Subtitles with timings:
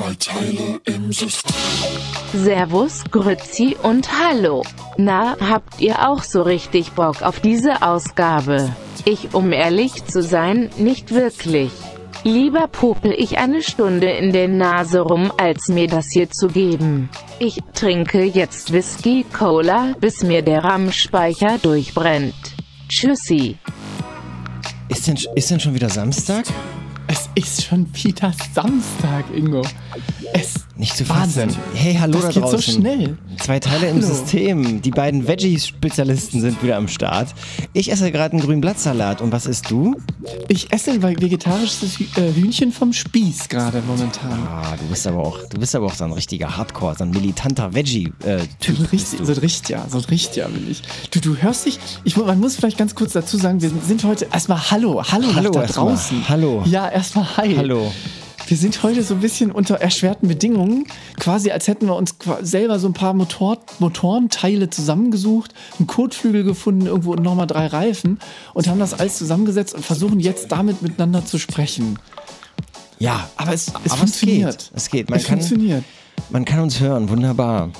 [0.00, 1.54] Zwei Teile im System.
[2.32, 4.62] Servus, Grützi und Hallo.
[4.96, 8.74] Na, habt ihr auch so richtig Bock auf diese Ausgabe?
[9.04, 11.70] Ich, um ehrlich zu sein, nicht wirklich.
[12.24, 17.10] Lieber popel ich eine Stunde in der Nase rum, als mir das hier zu geben.
[17.38, 22.54] Ich trinke jetzt Whisky Cola, bis mir der RAM-Speicher durchbrennt.
[22.88, 23.58] Tschüssi.
[24.88, 26.46] Ist denn, ist denn schon wieder Samstag?
[27.40, 29.62] Ist schon wieder Samstag, Ingo.
[30.34, 31.50] Es Nicht zu Wahnsinn.
[31.50, 31.62] fassen.
[31.74, 32.74] Hey, hallo Das da geht so draußen.
[32.74, 33.18] schnell.
[33.38, 34.06] Zwei Teile im Hallo.
[34.06, 34.80] System.
[34.80, 37.28] Die beiden Veggie-Spezialisten sind wieder am Start.
[37.74, 39.20] Ich esse gerade einen grünen Blattsalat.
[39.20, 39.94] Und was isst du?
[40.48, 44.32] Ich esse ein vegetarisches äh, Hühnchen vom Spieß gerade momentan.
[44.48, 47.10] Ah, du bist aber auch, du bist aber auch so ein richtiger Hardcore, so ein
[47.10, 48.76] militanter Veggie-Typ.
[48.76, 50.80] So ein richtig, so ein Richtjahr, so ein Richtjahr will ich.
[51.10, 54.28] Du, du hörst dich, ich, man muss vielleicht ganz kurz dazu sagen, wir sind heute
[54.32, 56.26] erstmal Hallo, Hallo, Hallo da draußen.
[56.26, 56.62] Hallo.
[56.64, 57.54] Ja, erstmal Hi.
[57.54, 57.92] Hallo.
[58.50, 60.84] Wir sind heute so ein bisschen unter erschwerten Bedingungen,
[61.20, 66.86] quasi als hätten wir uns selber so ein paar Motor Motorenteile zusammengesucht, einen Kotflügel gefunden,
[66.86, 68.18] irgendwo und nochmal drei Reifen
[68.52, 72.00] und haben das alles zusammengesetzt und versuchen jetzt damit miteinander zu sprechen.
[72.98, 74.54] Ja, Aber es, es aber funktioniert.
[74.54, 74.74] Es geht.
[74.74, 75.10] Es geht.
[75.10, 75.84] Man, es kann, funktioniert.
[76.30, 77.08] man kann uns hören.
[77.08, 77.70] Wunderbar.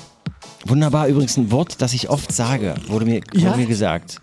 [0.65, 3.49] Wunderbar, übrigens ein Wort, das ich oft sage, wurde mir, Ja?
[3.49, 4.17] wurde mir gesagt.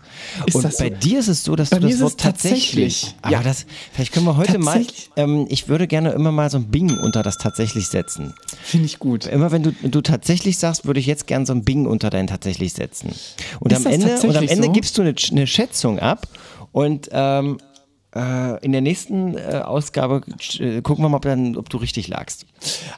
[0.45, 0.83] Ist Und das so?
[0.83, 3.01] bei dir ist es so, dass Bei du das Wort tatsächlich.
[3.01, 3.15] tatsächlich.
[3.21, 3.43] Aber Ja.
[3.43, 4.85] das, vielleicht können wir heute mal,
[5.17, 8.33] ähm, ich würde gerne immer mal so ein Bing unter das tatsächlich setzen.
[8.63, 9.25] Finde ich gut.
[9.25, 12.27] Immer wenn du, du tatsächlich sagst, würde ich jetzt gern so ein Bing unter dein
[12.27, 13.13] tatsächlich setzen.
[13.59, 14.71] Und, Ist am Ende, und am Ende so?
[14.71, 16.27] gibst du eine, eine Schätzung ab
[16.71, 17.68] und ähm, äh,
[18.61, 20.21] in der nächsten äh, Ausgabe
[20.59, 22.45] äh, gucken wir mal, ob, dann, ob du richtig lagst.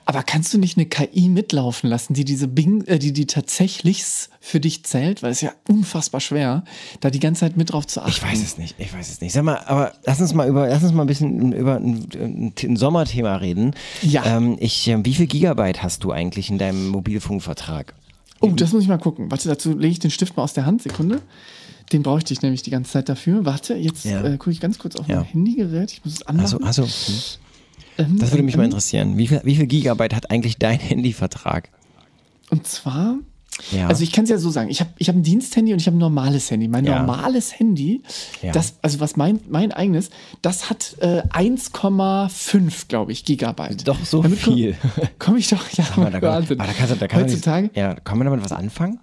[0.06, 4.04] Aber kannst du nicht eine KI mitlaufen lassen, die diese Bing, äh, die die tatsächlich
[4.40, 5.24] für dich zählt?
[5.24, 6.64] Weil es ist ja unfassbar schwer,
[7.00, 8.12] da die ganze Zeit mit drauf zu achten.
[8.12, 9.34] Ich weiß es nicht, ich weiß es nicht.
[9.34, 12.54] Sag mal, aber lass uns mal über, lass uns mal ein bisschen über ein, ein,
[12.64, 13.76] ein Sommerthema reden.
[14.02, 14.26] Ja.
[14.26, 17.94] Ähm, ich, äh, wie viel Gigabyte hast du eigentlich in deinem Mobilfunkvertrag?
[18.42, 19.30] Oh, das muss ich mal gucken.
[19.30, 20.82] Warte, dazu lege ich den Stift mal aus der Hand.
[20.82, 21.22] Sekunde.
[21.92, 23.46] Den bräuchte ich nämlich die ganze Zeit dafür.
[23.46, 24.24] Warte, jetzt Ja.
[24.24, 25.91] äh, gucke ich ganz kurz auf mein Handygerät.
[25.91, 26.63] Ich muss es anmachen.
[26.63, 27.16] Also, also, hm.
[27.97, 29.18] Ähm, das würde mich mal ähm, interessieren.
[29.18, 31.69] Wie viel, wie viel Gigabyte hat eigentlich dein Handyvertrag?
[32.50, 33.16] Und zwar,
[33.74, 33.88] Ja.
[33.88, 35.88] also ich kann es ja so sagen, ich habe ich hab ein Diensthandy und ich
[35.88, 36.69] habe ein normales Handy.
[36.69, 37.00] Mein Ja.
[37.00, 38.01] normales Handy,
[38.41, 38.53] Ja.
[38.53, 40.09] das, also was mein, mein eigenes,
[40.41, 43.88] das hat äh, 1,5, glaube ich, Gigabyte.
[43.88, 44.75] Doch so Damit komm- viel.
[45.19, 46.59] Komme ich doch, ja, Aber da, Wahnsinn.
[46.59, 49.00] aber da kannst du, da kann man Heutzutage, nicht, ja, kann man damit was anfangen?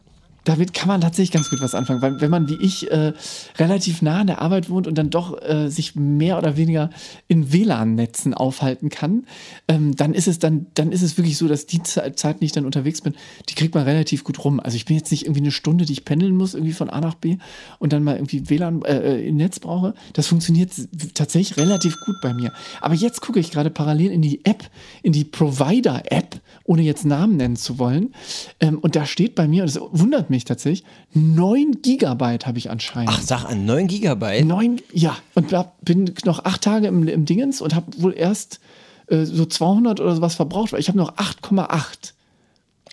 [0.49, 3.13] Damit kann man tatsächlich ganz gut was anfangen, weil wenn man wie ich äh,
[3.59, 6.91] relativ nah an der Arbeit wohnt und dann doch äh, sich mehr oder weniger
[7.27, 9.27] in WLAN-Netzen aufhalten kann,
[9.69, 12.47] ähm, dann ist es dann, dann ist es wirklich so, dass die Ze- Zeiten, die
[12.47, 13.15] ich dann unterwegs bin,
[13.49, 14.61] die kriegt man relativ gut rum.
[14.61, 17.01] Also ich bin jetzt nicht irgendwie eine Stunde, die ich pendeln muss, irgendwie von A
[17.01, 17.37] nach B
[17.79, 19.95] und dann mal irgendwie WLAN äh, im Netz brauche.
[20.15, 20.73] Das funktioniert
[21.15, 22.53] tatsächlich relativ gut bei mir.
[22.81, 24.65] Aber jetzt gucke ich gerade parallel in die App,
[25.03, 28.15] in die Provider-App, ohne jetzt Namen nennen zu wollen.
[28.61, 30.85] Ähm, und da steht bei mir, und das wundert mich tatsächlich,
[31.15, 33.11] 9 Gigabyte habe ich anscheinend.
[33.13, 34.45] Ach, sag an, 9 Gigabyte?
[34.45, 35.17] Neun, ja.
[35.35, 38.61] Und bin noch acht Tage im, im Dingens und habe wohl erst
[39.09, 42.13] äh, so 200 oder sowas verbraucht, weil ich habe noch 8,8.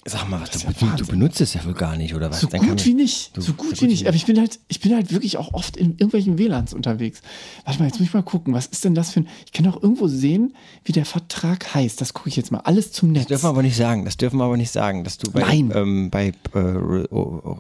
[0.08, 2.42] Sag mal, du, ja du, benutzt es ja wohl gar nicht, oder was?
[2.42, 3.36] So Dann gut wie nicht.
[3.36, 4.06] Du- so gut wie nicht.
[4.06, 7.22] Aber ich bin halt, ich bin halt wirklich auch oft in irgendwelchen WLANs unterwegs.
[7.66, 8.54] Warte mal, jetzt muss ich mal gucken.
[8.54, 9.28] Was ist denn das für ein.
[9.48, 12.00] Ich kann doch irgendwo sehen, wie der Vertrag heißt.
[12.02, 12.60] Das gucke ich jetzt mal.
[12.60, 13.24] Alles zum Netz.
[13.24, 14.06] Das dürfen wir aber nicht sagen.
[14.06, 15.72] Das dürfen wir aber nicht sagen, dass du bei, Nein.
[15.74, 16.60] Ähm, bei, äh,
[17.10, 17.58] oh, oh,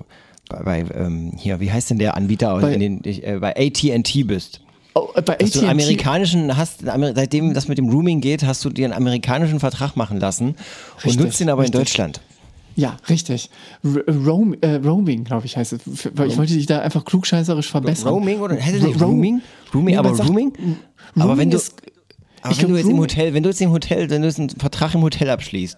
[0.48, 4.24] bei, bei ähm, hier, wie heißt denn der Anbieter, Bei- in den, äh, bei AT&T
[4.24, 4.62] bist?
[4.94, 8.44] oh, äh, bei Dass du einen AT&T amerikanischen hast, seitdem das mit dem Rooming geht,
[8.44, 10.56] hast du dir einen amerikanischen Vertrag machen lassen und
[11.06, 11.74] Richtig, nutzt den aber richtig.
[11.74, 12.22] in Deutschland.
[12.76, 13.50] Ja, richtig.
[13.84, 15.80] R Roam, äh, Roaming, glaube ich, heißt es.
[15.88, 18.10] Ich wollte dich da einfach klugscheißerisch verbessern.
[18.14, 19.42] Roaming oder heißt es nicht Ro- Rooming?
[19.74, 20.30] Rooming, Nee, aber sagt?
[20.30, 20.36] M-
[21.16, 21.58] Aber Roaming wenn du,
[22.42, 24.40] aber wenn du glaub, jetzt im Hotel, wenn du jetzt im Hotel, wenn du jetzt
[24.40, 25.78] einen Vertrag im Hotel abschließt,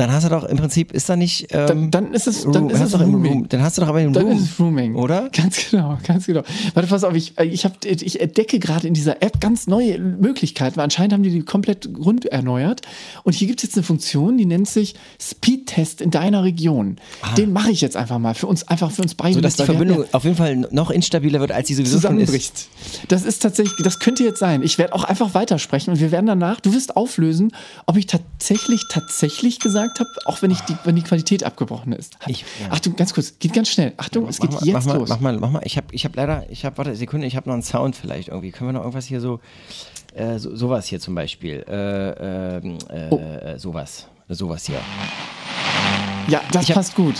[0.00, 1.48] dann hast du doch im Prinzip ist da nicht.
[1.50, 3.32] Ähm, Dann, dann ist es, dann ist es doch im Rooming.
[3.32, 4.94] Room, dann hast du doch aber im Dann Room, ist es Rooming.
[4.96, 5.28] oder?
[5.30, 6.42] Ganz genau, ganz genau.
[6.74, 10.76] Warte, pass auf, ich, ich, hab, ich entdecke gerade in dieser App ganz neue Möglichkeiten.
[10.76, 12.82] weil Anscheinend haben die die komplett rund erneuert.
[13.24, 16.96] Und hier gibt es jetzt eine Funktion, die nennt sich Speedtest in deiner Region.
[17.36, 19.34] Den mache ich jetzt einfach mal für uns, einfach für uns beide.
[19.34, 22.26] So dass die Verbindung auf jeden Fall noch instabiler wird, als sie sowieso schon ist.
[22.28, 22.68] zusammenbricht.
[23.08, 24.62] Das ist tatsächlich, das könnte jetzt sein.
[24.62, 27.52] Ich werde auch einfach weitersprechen und wir werden danach, du wirst auflösen,
[27.86, 32.16] ob ich tatsächlich, tatsächlich gesagt habe, auch wenn ich die, wenn die Qualität abgebrochen ist.
[32.26, 32.70] Ich- ja.
[32.70, 33.92] Achtung, ganz kurz, geht ganz schnell.
[33.96, 35.08] Achtung, es geht mal, jetzt mach mal, los.
[35.08, 35.62] Mach mal, mach mal.
[35.64, 38.28] Ich habe ich hab leider, ich habe, warte, Sekunde, ich habe noch einen Sound vielleicht
[38.28, 38.50] irgendwie.
[38.52, 39.40] Können wir noch irgendwas hier so,
[40.14, 41.64] äh, so sowas hier zum Beispiel.
[41.68, 43.20] Äh, ähm, äh, Oh.
[43.58, 44.06] sowas.
[44.28, 44.78] Sowas hier.
[46.28, 47.16] Ja, das hab- passt gut.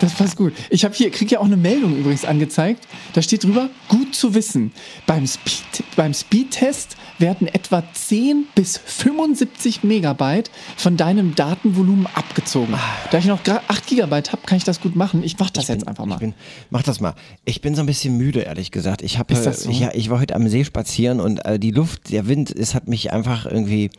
[0.00, 0.52] Das passt gut.
[0.70, 2.86] Ich habe hier, kriege ja auch eine Meldung übrigens angezeigt.
[3.14, 4.72] Da steht drüber, gut zu wissen.
[5.06, 12.74] Beim, Speed, beim Speedtest werden etwa 10 bis 75 Megabyte von deinem Datenvolumen abgezogen.
[13.10, 15.24] Da ich noch 8 Gigabyte habe, kann ich das gut machen.
[15.24, 16.18] Ich mache das Ich jetzt bin- einfach mal.
[16.18, 16.34] bin,
[16.70, 17.14] mach das mal.
[17.44, 19.02] Ich bin so ein bisschen müde, ehrlich gesagt.
[19.02, 19.70] Ich habe, das so?
[19.70, 22.86] ja, ich war heute am See spazieren und äh, die Luft, der Wind, es hat
[22.86, 23.90] mich einfach irgendwie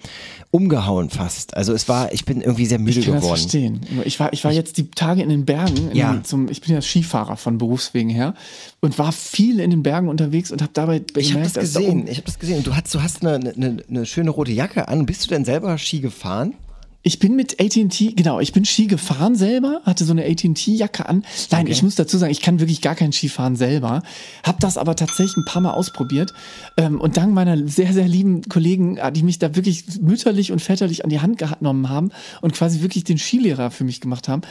[0.51, 1.57] umgehauen fast.
[1.57, 3.39] Also es war, ich bin irgendwie sehr müde Ich kann das geworden.
[3.39, 3.81] verstehen.
[4.05, 5.88] Ich war, ich war jetzt die Tage in den Bergen.
[5.89, 6.21] In Ja.
[6.23, 8.33] zum, ich bin ja Skifahrer von Berufswegen her
[8.79, 11.73] und war viel in den Bergen unterwegs und habe dabei Ich habe gemerkt, das dass
[11.73, 11.99] da gesehen.
[12.01, 12.63] oben- Ich habe das gesehen.
[12.63, 15.05] Du hast, du hast eine, eine, eine schöne rote Jacke an.
[15.05, 16.53] Bist du denn selber Ski gefahren?
[17.01, 21.23] Ich bin mit AT&T, genau, ich bin Ski gefahren selber, hatte so eine AT&T-Jacke an.
[21.49, 21.71] Nein, Okay.
[21.71, 24.03] ich muss dazu sagen, ich kann wirklich gar kein Skifahren selber.
[24.43, 26.33] Hab das aber tatsächlich ein paar Mal ausprobiert.
[26.75, 30.61] Ähm, und dank meiner sehr, sehr lieben Kollegen, äh, die mich da wirklich mütterlich und
[30.61, 32.11] väterlich an die Hand genommen haben
[32.41, 34.41] und quasi wirklich den Skilehrer für mich gemacht haben,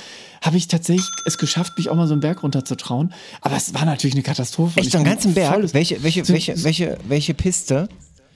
[0.41, 3.13] habe ich tatsächlich es geschafft, mich auch mal so einen Berg runter zu trauen.
[3.43, 4.81] Aber es war natürlich eine Katastrophe.
[4.81, 5.75] Echt, so einen ganzen Berg?
[5.75, 7.91] Welche, welche, welche, welche, welche Piste?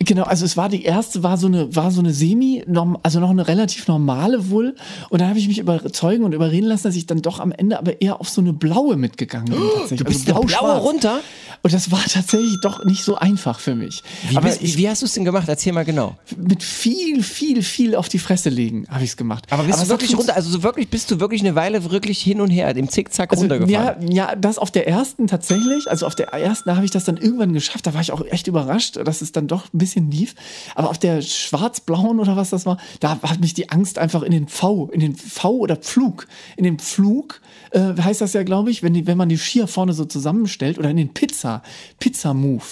[0.05, 2.65] Genau, also es war die erste, war so eine, war so eine semi,
[3.03, 4.75] also noch eine relativ normale wohl.
[5.11, 7.79] Und dann habe ich mich überzeugen und überreden lassen, dass ich dann doch am Ende
[7.79, 9.61] aber eher auf so eine blaue mitgegangen bin.
[9.75, 9.99] Tatsächlich.
[9.99, 11.21] Du bist also eine blaue runter?
[11.63, 14.03] Und das war tatsächlich doch nicht so einfach für mich.
[14.29, 15.49] Wie, aber bist, ich, wie hast du es denn gemacht?
[15.49, 16.17] Erzähl mal genau.
[16.37, 19.47] mit viel, viel, viel auf die Fresse legen habe ich es gemacht.
[19.51, 20.35] Aber bist es du wirklich runter?
[20.35, 23.45] Also so wirklich bist du wirklich eine Weile wirklich hin und her, dem Zickzack Also,
[23.45, 24.11] ja, runtergefahren?
[24.11, 25.89] ja, das auf der ersten tatsächlich.
[25.89, 27.87] Also auf der ersten habe ich das dann irgendwann geschafft.
[27.87, 30.35] Da war ich auch echt überrascht, dass es dann doch ein bisschen lief.
[30.75, 34.33] Aber auf der schwarz-blauen oder was das war, da hat mich die Angst einfach in
[34.33, 37.41] den V, in den V oder Pflug, in den Pflug
[37.73, 40.79] äh, heißt das ja, glaube ich, wenn, die, wenn man die Skier vorne so zusammenstellt
[40.79, 41.63] oder in den Pizza,
[41.99, 42.65] Pizza-Move.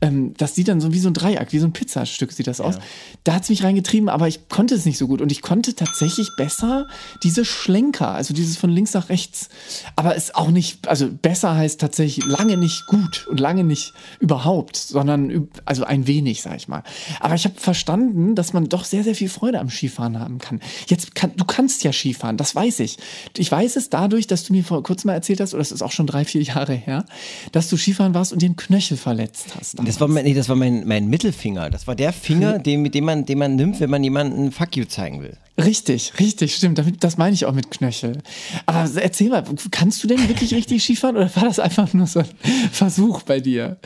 [0.00, 2.60] Ähm, das sieht dann so wie so ein Dreieck, wie so ein Pizzastück sieht das
[2.60, 2.76] aus.
[3.24, 5.20] Da hat es mich reingetrieben, aber ich konnte es nicht so gut.
[5.20, 6.86] Und ich konnte tatsächlich besser
[7.22, 9.48] diese Schlenker, also dieses von links nach rechts.
[9.94, 14.76] Aber es auch nicht, also besser heißt tatsächlich lange nicht gut und lange nicht überhaupt,
[14.76, 16.82] sondern also ein wenig, sag ich mal.
[17.20, 20.60] Aber ich habe verstanden, dass man doch sehr, sehr viel Freude am Skifahren haben kann.
[20.86, 22.98] Jetzt kann, du kannst ja Skifahren, das weiß ich.
[23.36, 25.82] Ich weiß es dadurch, dass du mir vor kurzem mal erzählt hast, oder das ist
[25.82, 27.04] auch schon drei, vier Jahre her,
[27.52, 29.76] dass du Skifahren warst und den Knöchel verletzt hast.
[29.84, 31.70] Das war mein, nee, das war mein, mein Mittelfinger.
[31.70, 34.76] Das war der Finger, den, mit dem man, den man nimmt, wenn man jemanden Fuck
[34.76, 35.36] you zeigen will.
[35.58, 36.78] Richtig, richtig, stimmt.
[36.78, 38.18] Damit, das meine ich auch mit Knöchel.
[38.66, 42.20] Aber erzähl mal, kannst du denn wirklich richtig Skifahren oder war das einfach nur so
[42.20, 42.26] ein
[42.72, 43.78] Versuch bei dir?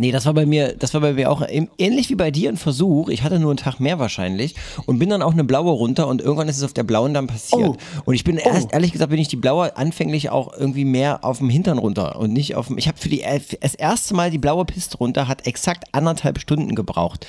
[0.00, 2.48] Nee, das war bei mir, das war bei mir auch ähn- ähnlich wie bei dir
[2.48, 3.10] ein Versuch.
[3.10, 4.54] Ich hatte nur einen Tag mehr wahrscheinlich
[4.86, 7.26] und bin dann auch eine blaue runter und irgendwann ist es auf der blauen dann
[7.26, 7.68] passiert.
[7.68, 7.76] Oh.
[8.06, 11.36] Und ich bin erst, ehrlich gesagt, bin ich die blaue anfänglich auch irgendwie mehr auf
[11.38, 12.78] dem Hintern runter und nicht auf dem.
[12.78, 13.22] Ich habe für die
[13.60, 17.26] das erste Mal die blaue Piste runter hat exakt anderthalb Stunden gebraucht.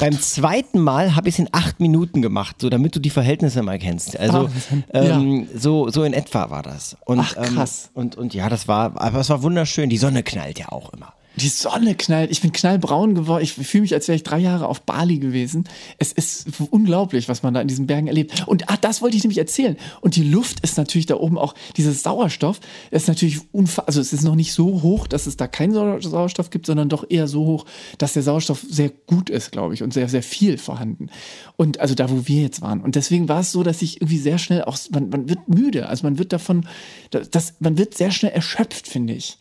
[0.00, 3.62] Beim zweiten Mal habe ich es in acht Minuten gemacht, so damit du die Verhältnisse
[3.62, 4.18] mal kennst.
[4.18, 4.84] Also Wahnsinn.
[4.92, 6.96] ähm, so so in etwa war das.
[7.04, 7.90] Und, Ach, krass.
[7.94, 9.88] Ähm, und und ja, das war, aber es war wunderschön.
[9.88, 11.12] Die Sonne knallt ja auch immer.
[11.38, 12.32] Die Sonne knallt.
[12.32, 13.44] Ich bin knallbraun geworden.
[13.44, 15.68] Ich fühle mich, als wäre ich drei Jahre auf Bali gewesen.
[15.98, 18.48] Es ist unglaublich, was man da in diesen Bergen erlebt.
[18.48, 19.76] Und ah, das wollte ich nämlich erzählen.
[20.00, 22.58] Und die Luft ist natürlich da oben auch, dieses Sauerstoff
[22.90, 23.86] ist natürlich unfassbar.
[23.86, 26.88] Also es ist noch nicht so hoch, dass es da keinen Sau- Sauerstoff gibt, sondern
[26.88, 27.66] doch eher so hoch,
[27.98, 31.08] dass der Sauerstoff sehr gut ist, glaube ich, und sehr, sehr viel vorhanden.
[31.56, 32.80] Und also da, wo wir jetzt waren.
[32.80, 35.88] Und deswegen war es so, dass ich irgendwie sehr schnell auch, man, man wird müde.
[35.88, 36.66] Also man wird davon,
[37.10, 39.38] das, man wird sehr schnell erschöpft, finde ich.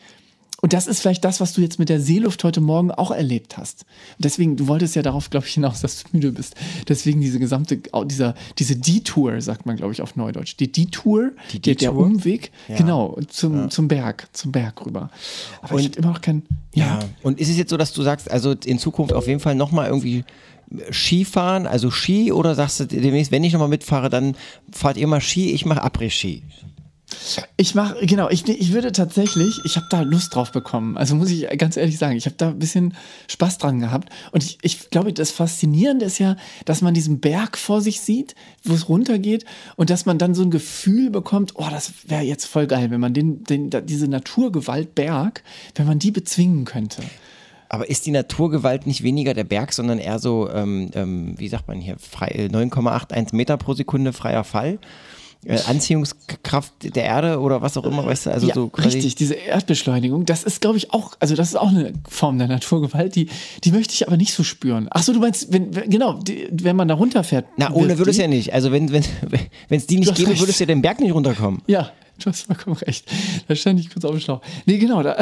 [0.62, 3.58] Und das ist vielleicht das, was du jetzt mit der Seeluft heute Morgen auch erlebt
[3.58, 3.86] hast.
[4.18, 6.56] Und deswegen, du wolltest ja darauf, glaube ich, hinaus, dass du müde bist.
[6.88, 10.56] Deswegen diese gesamte, dieser, diese Detour, sagt man, glaube ich, auf Neudeutsch.
[10.60, 12.06] Die Detour, Die der, der Detour?
[12.06, 15.12] Umweg, genau, zum, zum Berg, zum Berg rüber.
[15.62, 16.42] Aber ich hatte immer noch kein,
[16.74, 16.86] ja.
[16.86, 17.00] Ja.
[17.22, 19.88] Und ist es jetzt so, dass du sagst, also in Zukunft auf jeden Fall nochmal
[19.88, 20.24] irgendwie
[20.92, 24.36] Skifahren, also Ski, oder sagst du demnächst, wenn ich nochmal mitfahre, dann
[24.72, 26.44] fahrt ihr mal Ski, ich mache Après-Ski.
[27.58, 30.98] Ich mache, genau, ich, ich würde tatsächlich, ich habe da Lust drauf bekommen.
[30.98, 32.94] Also muss ich ganz ehrlich sagen, ich habe da ein bisschen
[33.28, 34.10] Spaß dran gehabt.
[34.32, 38.36] Und ich, ich glaube, das Faszinierende ist ja, dass man diesen Berg vor sich sieht,
[38.64, 39.46] wo es runtergeht
[39.76, 43.02] und dass man dann so ein Gefühl bekommt, oh, das wäre jetzt voll geil, wenn
[43.02, 45.44] man den, den, diese Naturgewalt Berg,
[45.76, 47.04] wenn man die bezwingen könnte.
[47.70, 51.68] Aber ist die Naturgewalt nicht weniger der Berg, sondern eher so, ähm, ähm, wie sagt
[51.68, 54.80] man hier, frei, äh, 9,81 Meter pro Sekunde freier Fall?
[55.48, 58.32] Äh, Anziehungskraft der Erde oder was auch immer, weißt du?
[58.32, 61.70] Also ja, so richtig, diese Erdbeschleunigung, das ist, glaube ich, auch, also das ist auch
[61.70, 63.30] eine Form der Naturgewalt, die,
[63.64, 64.88] die möchte ich aber nicht so spüren.
[64.92, 67.46] Ach so, du meinst, wenn, wenn- genau, die, wenn man da runterfährt.
[67.58, 68.54] Na, ohne würde es ja nicht.
[68.54, 68.92] Also wenn es
[69.70, 71.62] wenn, die nicht gäbe, würdest du ja den Berg nicht runterkommen.
[71.68, 73.06] Ja, Du hast vollkommen recht.
[73.48, 74.42] Da stand ich kurz auf dem Schlauch.
[74.66, 75.04] Nee, genau.
[75.04, 75.18] Da,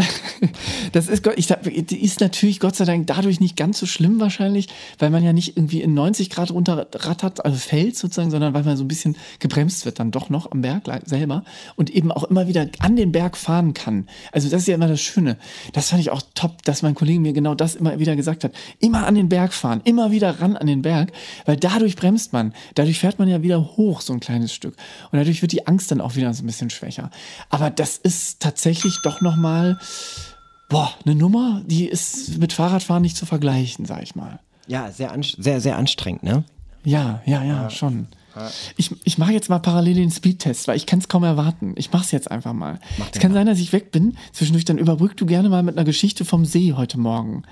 [0.93, 4.67] das ist, ich, ist natürlich Gott sei Dank dadurch nicht ganz so schlimm wahrscheinlich,
[4.99, 8.77] weil man ja nicht irgendwie in 90 Grad runterrattert, also fällt sozusagen, sondern weil man
[8.77, 11.43] so ein bisschen gebremst wird dann doch noch am Berg selber
[11.75, 14.07] und eben auch immer wieder an den Berg fahren kann.
[14.31, 15.37] Also das ist ja immer das Schöne.
[15.73, 18.53] Das fand ich auch top, dass mein Kollege mir genau das immer wieder gesagt hat.
[18.79, 21.11] Immer an den Berg fahren, immer wieder ran an den Berg,
[21.45, 22.53] weil dadurch bremst man.
[22.75, 24.75] Dadurch fährt man ja wieder hoch so ein kleines Stück.
[25.11, 27.09] Und dadurch wird die Angst dann auch wieder so ein bisschen schwächer.
[27.49, 29.79] Aber das ist tatsächlich doch nochmal,
[30.69, 34.39] boah, eine Nummer, die ist mit Fahrradfahren nicht zu vergleichen, sag ich mal.
[34.67, 36.43] Ja, sehr, sehr, sehr anstrengend, ne?
[36.83, 38.07] Ja, ja, ja, schon.
[38.75, 41.73] Ich, ich mache jetzt mal parallel den Speedtest, weil ich kann es kaum erwarten.
[41.77, 42.79] Ich mache es jetzt einfach mal.
[43.13, 44.17] Es kann sein, dass ich weg bin.
[44.33, 47.43] Zwischendurch dann überbrück du gerne mal mit einer Geschichte vom See heute Morgen.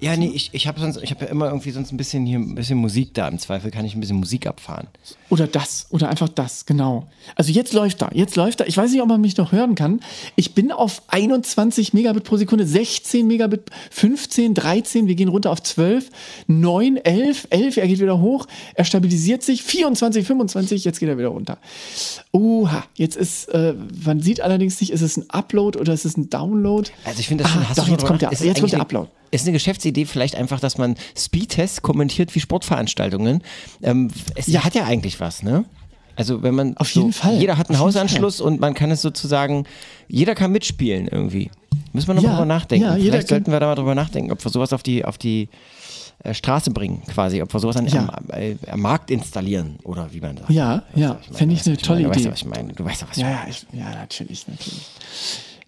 [0.00, 2.38] Ja, nee, ich, ich habe sonst, ich habe ja immer irgendwie sonst ein bisschen hier
[2.38, 3.28] ein bisschen Musik da.
[3.28, 4.88] Im Zweifel kann ich ein bisschen Musik abfahren.
[5.30, 7.06] Oder das, oder einfach das, genau.
[7.36, 8.64] Also jetzt läuft da, jetzt läuft da.
[8.66, 10.00] Ich weiß nicht, ob man mich noch hören kann.
[10.34, 15.62] Ich bin auf 21 Megabit pro Sekunde, 16 Megabit, 15, 13, wir gehen runter auf
[15.62, 16.10] 12,
[16.48, 21.18] 9, 11, 11, er geht wieder hoch, er stabilisiert sich, 24, 25, jetzt geht er
[21.18, 21.58] wieder runter.
[22.32, 23.74] Oha, jetzt ist, äh,
[24.04, 26.90] man sieht allerdings nicht, ist es ein Upload oder ist es ein Download?
[27.04, 28.60] Also ich finde das schon, ah, hast doch, du schon jetzt kommt der, ist jetzt
[28.60, 29.08] kommt der Upload.
[29.30, 29.52] Ist eine
[29.84, 33.42] Geschäftsidee vielleicht einfach, dass man Speedtests kommentiert wie Sportveranstaltungen.
[33.82, 34.64] Ähm, es Ja.
[34.64, 35.64] hat ja eigentlich was, ne?
[36.16, 37.38] Also wenn man Auf jeden Fall.
[37.38, 39.64] jeder hat einen Auf Hausanschluss und man kann es sozusagen,
[40.08, 41.50] jeder kann mitspielen irgendwie.
[41.92, 42.86] Müssen wir noch Ja, mal drüber nachdenken.
[42.86, 45.48] ja, vielleicht sollten wir da mal drüber nachdenken, ob wir sowas auf die auf die
[46.22, 48.08] äh, Straße bringen, quasi, ob wir sowas an, Ja.
[48.12, 50.50] am, äh, am Markt installieren oder wie man sagt.
[50.50, 52.30] Ja, ja, fände ich eine tolle Idee.
[52.76, 53.40] du, weißt doch, was ich Ja, meine.
[53.40, 54.82] ja, ich, ja, natürlich, natürlich.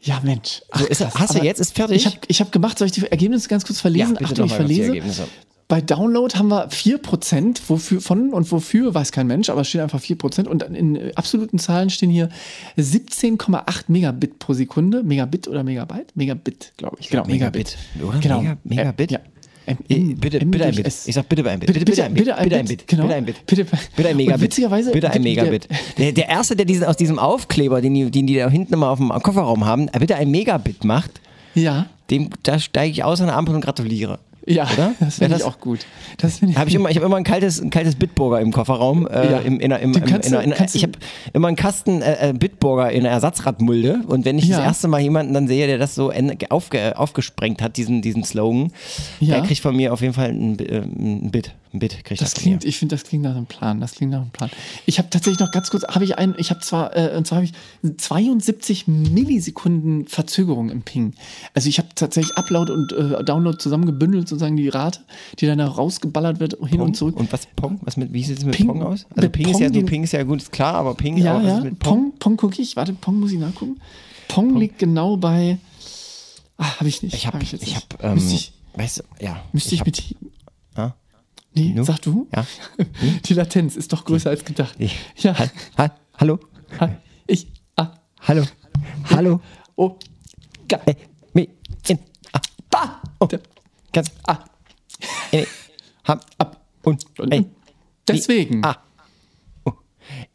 [0.06, 0.62] Ja, Mensch.
[0.70, 1.14] Ach, So, ist krass.
[1.18, 1.60] hast du jetzt?
[1.60, 1.96] Ist fertig?
[1.98, 4.14] Ich habe ich hab gemacht, soll ich die Ergebnisse ganz kurz verlesen?
[4.14, 4.86] Ja, bitte Achtung, ich verlese.
[4.86, 5.26] Ergebnisse.
[5.68, 9.80] Bei Download haben wir 4% wofür, von und wofür, weiß kein Mensch, aber es steht
[9.80, 10.46] einfach 4%.
[10.46, 12.28] Und in absoluten Zahlen stehen hier
[12.78, 15.02] 17,8 Megabit pro Sekunde.
[15.02, 16.14] Megabit oder Megabyte?
[16.14, 17.08] Megabit, glaube ich.
[17.10, 18.18] Genau, Megabit, oder?
[18.20, 18.40] Genau.
[18.42, 19.10] Mega- Megabit?
[19.10, 19.18] Ja.
[19.88, 20.87] Bitte, bitte ein Bit.
[21.06, 21.73] Ich sag bitte ein Bit.
[21.73, 22.25] Bitte, bitte ein Bit.
[22.25, 22.87] bitte ein Bit.
[22.87, 23.02] Genau.
[23.04, 23.46] Bitte ein Bit.
[23.46, 24.42] Bitte, Bitte ein Megabit.
[24.42, 25.68] witzigerweise- Bitte ein der- Megabit.
[25.99, 28.90] Der, der Erste, der diesen, aus diesem Aufkleber, den die, den die da hinten immer
[28.90, 31.20] auf dem Kofferraum haben, bitte ein Megabit macht,
[31.54, 34.18] Ja, dem, da steige ich aus an der Ampel und gratuliere.
[34.46, 34.92] Ja, Oder?
[35.00, 35.80] das finde ich auch gut.
[36.18, 39.06] Das ich, Hab ich immer, ich habe immer ein kaltes, ein kaltes Bitburger im Kofferraum.
[39.08, 39.38] Äh, Ja.
[39.38, 40.82] im, in, der- im, Den im, kannst in, der- du- in, der- kannst du- ich
[40.84, 40.92] habe
[41.32, 44.00] immer einen Kasten äh, äh, Bitburger in einer Ersatzradmulde.
[44.06, 44.58] Und wenn ich Ja.
[44.58, 46.12] das erste Mal jemanden dann sehe, der das so
[46.50, 48.72] aufge, aufgesprengt hat, diesen, diesen Slogan,
[49.20, 49.36] Ja.
[49.36, 51.52] der kriegt von mir auf jeden Fall ein, äh, ein Bit.
[51.76, 53.80] Ein Bit kriegt Das klingt, ich finde, das klingt nach einem Plan.
[53.80, 54.49] Das klingt nach einem Plan.
[54.87, 57.37] Ich habe tatsächlich noch ganz kurz, habe ich einen, ich habe zwar, äh, und zwar
[57.37, 57.52] habe ich
[57.99, 61.12] 72 Millisekunden Verzögerung im Ping.
[61.54, 65.00] Also ich habe tatsächlich Upload und äh, Download zusammengebündelt, sozusagen die Rate,
[65.38, 66.80] die dann da rausgeballert wird, hin Pong?
[66.80, 67.16] und zurück.
[67.16, 67.78] Und was Pong?
[67.83, 69.06] Was mit, wie sieht es mit Ping- Pong aus?
[69.14, 71.37] Also Ping, ist Pong ja, den- Ping ist ja gut, ist klar, aber Ping, ja,
[71.37, 71.59] aber ja.
[71.59, 72.11] ist mit Pong?
[72.12, 72.76] Pong, Pong gucke ich.
[72.76, 73.80] Warte, Pong muss ich nachgucken.
[74.28, 75.59] Pong, liegt genau bei.
[76.59, 77.14] Ah, habe ich nicht.
[77.14, 77.75] Ich habe, jetzt ich nicht.
[77.76, 79.42] habe, ähm, müsste ich, weißt du, ja.
[79.52, 80.02] müsste ich, hab- mit.
[80.75, 80.95] Ah?
[81.56, 81.84] Nee, Nu?
[81.84, 82.28] sag du?
[82.34, 82.46] Ja.
[83.25, 84.75] Die Latenz ist doch größer als gedacht.
[84.78, 85.38] Ich, Ja.
[85.38, 85.46] ha,
[85.78, 86.38] ha, hallo?
[86.78, 86.90] Ha,
[87.26, 87.46] Ich.
[87.76, 87.92] Ah.
[88.20, 88.44] Hallo?
[89.10, 89.40] Hallo?
[89.75, 89.96] Oh.
[90.68, 90.80] Ga.
[90.86, 90.94] Äh,
[91.32, 91.48] mi,
[91.88, 91.98] in,
[92.32, 93.02] ah, Da.
[93.20, 93.38] oh, Da.
[93.92, 94.38] ganz, Ah.
[95.32, 95.46] äh,
[96.04, 97.46] hab, ab, und, ey,
[98.06, 98.62] Deswegen.
[98.64, 98.82] ah.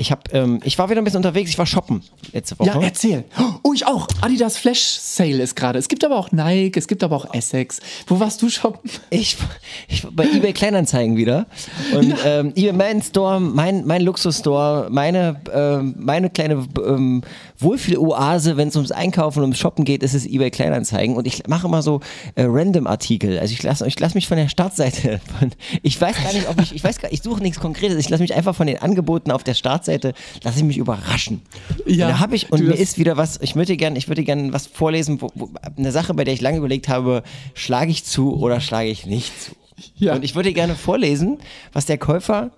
[0.02, 2.02] Ich hab, ähm, ich war wieder ein bisschen unterwegs, ich war shoppen
[2.34, 2.70] letzte Woche.
[2.70, 3.24] Ja, erzähl.
[3.62, 4.08] Oh, ich auch.
[4.22, 5.78] Adidas Flash Sale ist gerade.
[5.78, 7.80] Es gibt aber auch Nike, es gibt aber auch Essex.
[8.08, 8.90] Wo warst du shoppen?
[9.12, 9.38] Ich,
[9.88, 11.46] ich war bei eBay Kleinanzeigen wieder.
[11.94, 17.22] Und ähm, eBay, mein Store, mein, mein Luxusstore, meine, ähm, meine kleine ähm,
[17.60, 21.16] Wohlfühl-Oase, wenn es ums Einkaufen und ums Shoppen geht, ist es eBay Kleinanzeigen.
[21.16, 22.00] Und ich mache immer so
[22.34, 23.38] äh, Random-Artikel.
[23.38, 25.52] Also ich lasse ich lass mich von der Startseite, von,
[25.84, 28.24] ich weiß gar nicht, ob ich, ich weiß gar ich suche nichts Konkretes, ich lasse
[28.24, 29.91] mich einfach von den Angeboten auf der Startseite,
[30.44, 31.42] lasse ich mich überraschen.
[31.86, 34.24] Ja, und da habe ich, und mir ist wieder was, ich möchte gerne, ich würde
[34.24, 38.04] gerne was vorlesen, wo, wo, eine Sache, bei der ich lange überlegt habe, schlage ich
[38.04, 39.52] zu oder schlage ich nicht zu.
[39.96, 40.16] Ja.
[40.16, 41.40] Und ich würde gerne vorlesen,
[41.74, 42.52] was der Käufer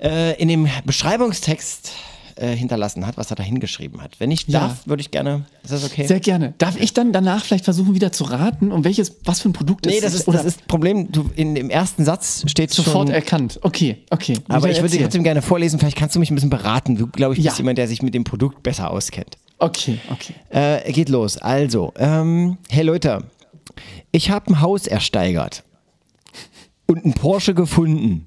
[0.00, 1.92] äh, in dem Beschreibungstext
[2.40, 4.18] äh, hinterlassen hat, was er da hingeschrieben hat.
[4.18, 4.60] Wenn ich Ja.
[4.60, 6.06] darf, würde ich gerne, ist das okay?
[6.06, 6.54] Sehr gerne.
[6.58, 9.86] Darf ich dann danach vielleicht versuchen, wieder zu raten, um welches, was für ein Produkt
[9.86, 10.28] nee, es das ist?
[10.28, 13.58] Oder das ist das Problem, du, in dem ersten Satz steht sofort schon, erkannt.
[13.62, 14.38] Okay, okay.
[14.48, 16.96] aber ich würde trotzdem gerne vorlesen, vielleicht kannst du mich ein bisschen beraten.
[16.96, 17.58] Du, glaube ich, bist Ja.
[17.62, 19.36] jemand, der sich mit dem Produkt besser auskennt.
[19.58, 20.34] Okay, okay.
[20.48, 21.36] Äh, geht los.
[21.36, 23.24] Also, ähm, hey Leute,
[24.12, 25.62] ich habe ein Haus ersteigert
[26.86, 28.26] und einen Porsche gefunden.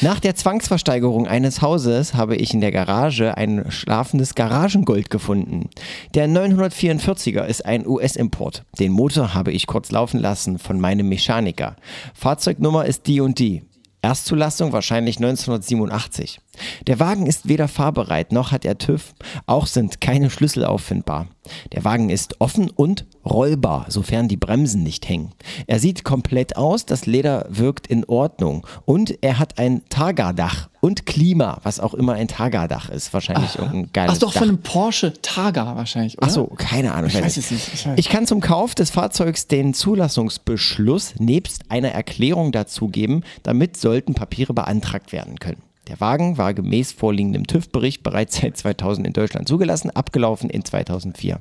[0.00, 5.70] Nach der Zwangsversteigerung eines Hauses habe ich in der Garage ein schlafendes Garagengold gefunden.
[6.14, 8.64] Der 944er ist ein US-Import.
[8.78, 11.76] Den Motor habe ich kurz laufen lassen von meinem Mechaniker.
[12.12, 13.62] Fahrzeugnummer ist die und die.
[14.02, 16.40] Erstzulassung wahrscheinlich 1987.
[16.86, 19.14] Der Wagen ist weder fahrbereit noch hat er TÜV,
[19.46, 21.26] auch sind keine Schlüssel auffindbar.
[21.72, 25.32] Der Wagen ist offen und rollbar, sofern die Bremsen nicht hängen.
[25.66, 31.06] Er sieht komplett aus, das Leder wirkt in Ordnung und er hat ein Targa-Dach und
[31.06, 33.12] Klima, was auch immer ein Targa-Dach ist.
[33.12, 34.40] Wahrscheinlich irgendein geiles Ach doch, Dach.
[34.40, 36.26] von einem Porsche Targa wahrscheinlich, oder?
[36.26, 37.10] Ach so, keine Ahnung.
[37.10, 37.68] Ich weiß es nicht.
[37.72, 37.86] Ich.
[37.96, 44.52] Ich kann zum Kauf des Fahrzeugs den Zulassungsbeschluss nebst einer Erklärung dazugeben, damit sollten Papiere
[44.54, 45.62] beantragt werden können.
[45.88, 51.40] Der Wagen war gemäß vorliegendem TÜV-Bericht bereits seit 2000 in Deutschland zugelassen, abgelaufen in 2004.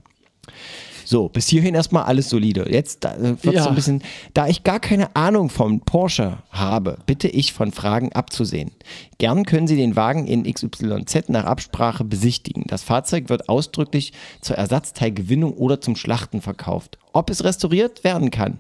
[1.06, 2.68] So, bis hierhin erstmal alles solide.
[2.70, 3.64] Jetzt da, äh, wird's Ja.
[3.64, 4.02] so ein bisschen,
[4.34, 8.72] da ich gar keine Ahnung vom Porsche habe, bitte ich von Fragen abzusehen.
[9.18, 12.64] Gern können Sie den Wagen in XYZ nach Absprache besichtigen.
[12.68, 16.98] Das Fahrzeug wird ausdrücklich zur Ersatzteilgewinnung oder zum Schlachten verkauft.
[17.14, 18.60] Ob es restauriert werden kann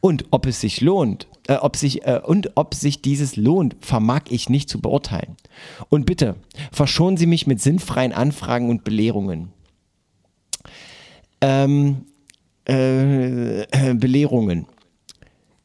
[0.00, 4.22] und ob es sich lohnt, äh, ob sich äh, und ob sich dieses lohnt, vermag
[4.30, 5.36] ich nicht zu beurteilen.
[5.90, 6.36] Und bitte
[6.72, 9.52] verschonen Sie mich mit sinnfreien Anfragen und Belehrungen
[11.40, 12.04] ähm,
[12.68, 14.66] äh, äh, Belehrungen.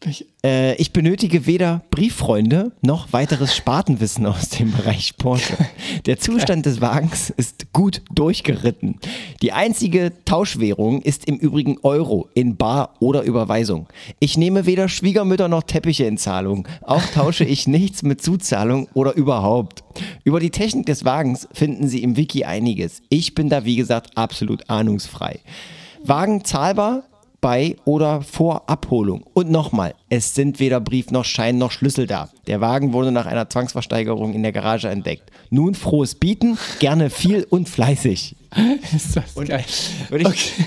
[0.06, 5.58] Welche- Äh, ich benötige weder Brieffreunde noch weiteres Spartenwissen aus dem Bereich Porsche.
[6.06, 9.00] Der Zustand des Wagens ist gut durchgeritten.
[9.42, 13.88] Die einzige Tauschwährung ist im Übrigen Euro in Bar oder Überweisung.
[14.20, 16.68] Ich nehme weder Schwiegermütter noch Teppiche in Zahlung.
[16.84, 19.84] Auch tausche ich nichts mit Zuzahlung oder überhaupt.
[20.24, 23.02] Über die Technik des Wagens finden Sie im Wiki einiges.
[23.10, 25.40] Ich bin da, wie gesagt, absolut ahnungsfrei.
[26.04, 27.04] Wagen zahlbar
[27.42, 29.24] bei oder vor Abholung.
[29.34, 32.30] Und nochmal, es sind weder Brief noch Schein noch Schlüssel da.
[32.48, 35.32] Der Wagen wurde nach einer Zwangsversteigerung in der Garage entdeckt.
[35.50, 38.36] Nun frohes Bieten, gerne viel und fleißig.
[38.96, 39.66] Ist das geil.
[40.10, 40.66] Würde ich, Okay.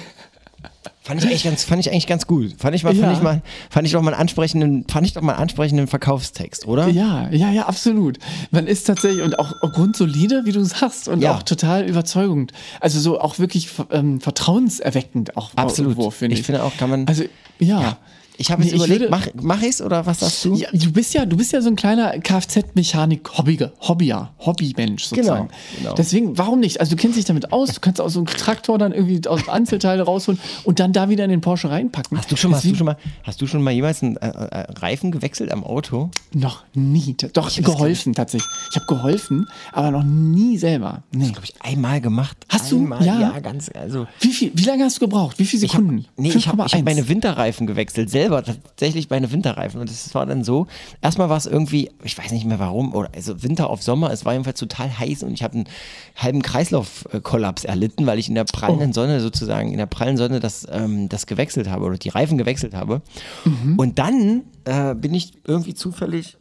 [1.02, 2.54] Fand, ich eigentlich ganz, fand ich eigentlich ganz gut.
[2.58, 3.12] Fand ich mal, fand Ja.
[3.12, 6.88] ich mal, fand ich doch mal einen ansprechenden, fand ich doch mal ansprechenden Verkaufstext, oder?
[6.88, 8.18] Ja, ja, ja, absolut.
[8.50, 11.34] Man ist tatsächlich und auch grundsolide, wie du sagst, und Ja.
[11.34, 12.52] auch total überzeugend.
[12.80, 15.92] Also so auch wirklich ähm, vertrauenserweckend auch Absolut.
[15.92, 16.40] irgendwo, finde ich.
[16.40, 17.24] Ich finde auch, kann man- Also
[17.58, 17.98] ja.
[18.40, 20.54] Ich habe jetzt Nee, ich überlegt, würde- mach, mach ich's oder was sagst du?
[20.54, 25.48] Ja, du bist ja, du bist ja so ein kleiner Kfz-Mechanik-Hobbyer, Hobbyer, Hobbymensch sozusagen.
[25.48, 25.94] Genau, genau.
[25.94, 26.80] Deswegen, warum nicht?
[26.80, 29.48] Also du kennst dich damit aus, du kannst auch so einen Traktor dann irgendwie aus
[29.48, 32.16] Einzelteile rausholen und dann da wieder in den Porsche reinpacken.
[32.16, 34.28] Hast du schon mal, hast du schon mal, hast du schon mal jemals einen äh,
[34.28, 36.10] äh, Reifen gewechselt am Auto?
[36.32, 37.16] Noch nie.
[37.32, 38.48] Doch, geholfen tatsächlich.
[38.70, 41.02] Ich habe geholfen, aber noch nie selber.
[41.12, 41.28] Nee.
[41.34, 42.36] Habe ich einmal gemacht.
[42.48, 42.78] Hast du?
[42.78, 43.18] einmal, Ja?
[43.20, 44.06] Ja, ganz, also.
[44.20, 45.38] Wie, viel, wie lange hast du gebraucht?
[45.38, 46.06] Wie viele Ich hab, Sekunden?
[46.16, 46.72] nee, ich habe 5,1.
[46.78, 49.80] hab meine Winterreifen gewechselt, selber tatsächlich meine Winterreifen.
[49.80, 50.66] Und es war dann so,
[51.02, 54.24] erstmal war es irgendwie, ich weiß nicht mehr warum, oder also Winter auf Sommer, es
[54.24, 55.68] war jedenfalls total heiß und ich habe einen
[56.16, 58.58] halben Kreislaufkollaps erlitten, weil ich in der Oh.
[58.58, 62.38] prallenden Sonne sozusagen, in der prallen Sonne das, ähm, das gewechselt habe oder die Reifen
[62.38, 63.02] gewechselt habe.
[63.44, 63.78] Mhm.
[63.78, 66.36] Und dann äh, bin ich irgendwie zufällig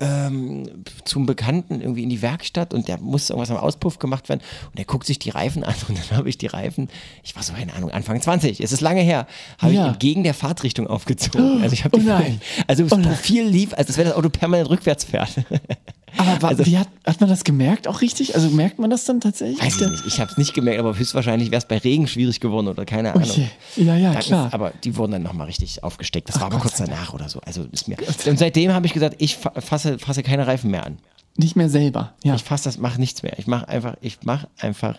[0.00, 4.40] ähm, zum Bekannten irgendwie in die Werkstatt und der musste irgendwas am Auspuff gemacht werden
[4.68, 6.88] und der guckt sich die Reifen an und dann habe ich die Reifen,
[7.22, 9.26] ich war so, keine Ahnung, Anfang 20, es ist lange her,
[9.58, 9.82] habe Ja.
[9.86, 11.60] ich entgegen der Fahrtrichtung aufgezogen.
[11.62, 13.02] Also ich habe Oh die, also das Oh.
[13.02, 15.30] Profil lief, als wäre das Auto permanent rückwärts fährt.
[16.18, 18.34] Aber also- wie hat, hat man das gemerkt auch richtig?
[18.34, 19.60] Also merkt man das dann tatsächlich?
[19.60, 22.40] Weiß ich nicht, ich habe es nicht gemerkt, aber höchstwahrscheinlich wäre es bei Regen schwierig
[22.40, 23.28] geworden oder keine Ahnung.
[23.30, 23.48] Okay.
[23.76, 24.46] Ja, ja, Dann klar.
[24.48, 26.28] Ist, aber die wurden dann nochmal richtig aufgesteckt.
[26.28, 27.40] Das war aber Gott kurz danach oder so.
[27.40, 27.96] Also ist mir.
[28.26, 30.98] Und seitdem habe ich gesagt, ich fa- fasse, fasse keine Reifen mehr an.
[31.36, 32.14] Nicht mehr selber.
[32.24, 32.34] Ja.
[32.34, 33.38] Ich fasse das, mache nichts mehr.
[33.38, 34.96] Ich mache einfach, ich mache einfach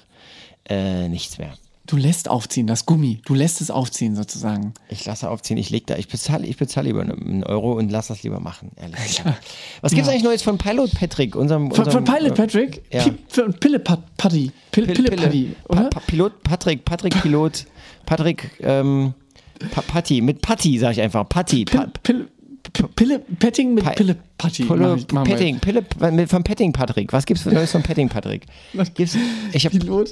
[0.70, 1.54] äh, nichts mehr.
[1.88, 3.22] Du lässt aufziehen, das Gummi.
[3.26, 4.74] Du lässt es aufziehen sozusagen.
[4.90, 8.08] Ich lasse aufziehen, ich leg da, ich bezahle, ich bezahle lieber einen Euro und lass
[8.08, 9.44] das lieber machen, ehrlich gesagt.
[9.82, 12.84] Was gibt's eigentlich Neues von Pilot Patrick, unserem, Von, unserem von Pilot äh, Patrick?
[12.94, 13.04] ja.
[13.04, 14.52] Pi- von Pille Pat- Patti.
[14.72, 15.90] Pille, Pille, Pille Patti, Pa- oder?
[15.90, 17.66] Pa Pilot Patrick, Patrick Pilot,
[18.06, 19.14] Patrick, ähm,
[19.72, 22.28] pa Patti, mit Patti sage ich einfach, Patti, pa Pille,
[22.96, 24.64] Pille, Petting mit Pa- Pille Patti.
[24.64, 24.98] Pille.
[25.08, 27.12] Petting, Pille, von Petting Patrick.
[27.14, 28.46] Was gibt's für Neues von Petting Patrick?
[28.96, 29.18] Gibt's,
[29.54, 30.06] ich habe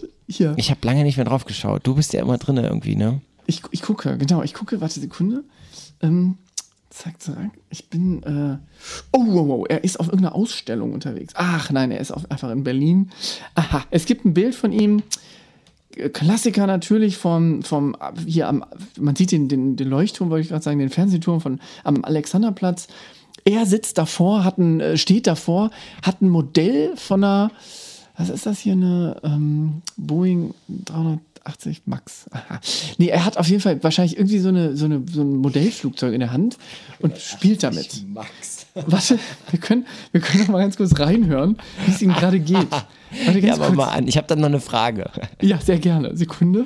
[0.58, 1.86] ich hab lange nicht mehr drauf geschaut.
[1.86, 3.22] Du bist ja immer drin irgendwie, ne?
[3.46, 5.44] Ich, ich gucke, genau, ich gucke, warte Sekunde.
[6.02, 6.38] Ähm,
[6.90, 7.52] zack, zack.
[7.70, 8.58] Ich bin, äh,
[9.12, 11.34] oh, wow, wow, er ist auf irgendeiner Ausstellung unterwegs.
[11.36, 13.10] Ach nein, er ist auf, einfach in Berlin.
[13.56, 15.02] Aha, es gibt ein Bild von ihm.
[16.14, 18.64] Klassiker natürlich vom, vom hier am,
[18.98, 22.88] man sieht den, den, den Leuchtturm, wollte ich gerade sagen, den Fernsehturm von, am Alexanderplatz.
[23.46, 25.72] Er sitzt davor, hat ein, äh, steht davor,
[26.04, 27.52] hat ein Modell von einer,
[28.18, 32.26] was ist das hier, eine ähm, Boeing 380 Max.
[32.32, 32.60] Aha.
[32.98, 36.14] Nee, er hat auf jeden Fall wahrscheinlich irgendwie so, eine, so, eine, so ein Modellflugzeug
[36.14, 36.58] in der Hand
[37.00, 38.06] und spielt damit.
[38.08, 38.68] Max.
[38.74, 39.20] Warte,
[39.52, 42.68] wir können, wir können noch mal ganz kurz reinhören, wie es ihm gerade geht.
[43.26, 43.78] Warte, Ja, aber kurz.
[43.78, 44.08] mal an.
[44.08, 45.10] Ich habe dann noch eine Frage.
[45.42, 46.16] Ja, sehr gerne.
[46.16, 46.66] Sekunde.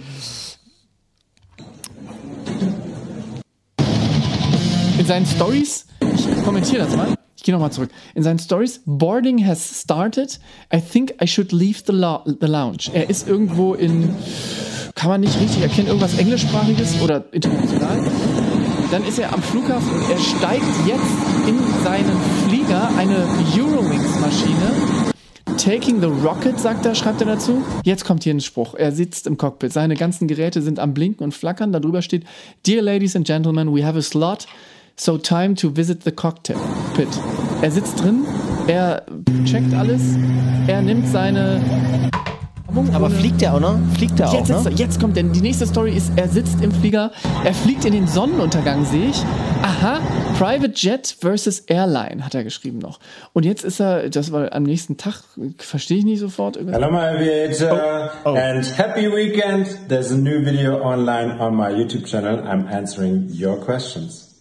[5.00, 7.08] In seinen Stories, ich kommentiere das mal.
[7.10, 7.90] Ich Ich gehe nochmal zurück.
[8.16, 10.40] In seinen Stories, Boarding has started.
[10.74, 11.94] I think I should leave the,
[12.40, 12.90] the lounge.
[12.94, 14.16] Er ist irgendwo in,
[14.96, 18.00] kann man nicht richtig erkennen, irgendwas englischsprachiges oder international.
[18.92, 23.28] Dann ist er am Flughafen und er steigt jetzt in seinen Flieger, eine
[23.58, 25.13] Eurowings-Maschine.
[25.58, 27.64] Taking the Rocket, sagt er, schreibt er dazu.
[27.84, 28.76] Jetzt kommt hier ein Spruch.
[28.76, 29.72] Er sitzt im Cockpit.
[29.72, 31.72] Seine ganzen Geräte sind am Blinken und Flackern.
[31.72, 32.26] Darüber steht:
[32.66, 34.48] Dear ladies and gentlemen, we have a slot.
[34.96, 36.58] So time to visit the cockpit.
[37.62, 38.26] Er sitzt drin,
[38.68, 39.04] er
[39.46, 40.02] checkt alles,
[40.68, 41.62] er nimmt seine
[42.94, 43.78] aber fliegt der auch noch?
[43.96, 44.72] Fliegt der jetzt, auch, ne?
[44.72, 47.12] jetzt kommt denn die nächste Story ist, er sitzt im Flieger,
[47.44, 49.24] er fliegt in den Sonnenuntergang, sehe ich.
[49.62, 50.00] Aha,
[50.38, 53.00] Private Jet versus Airline hat er geschrieben noch.
[53.34, 55.24] Und jetzt ist er, das war am nächsten Tag,
[55.58, 56.58] verstehe ich nicht sofort.
[56.58, 58.36] Hello my aviator oh, oh.
[58.36, 59.68] and happy weekend.
[59.88, 62.40] There's a new video online on my YouTube channel.
[62.40, 64.33] I'm answering your questions.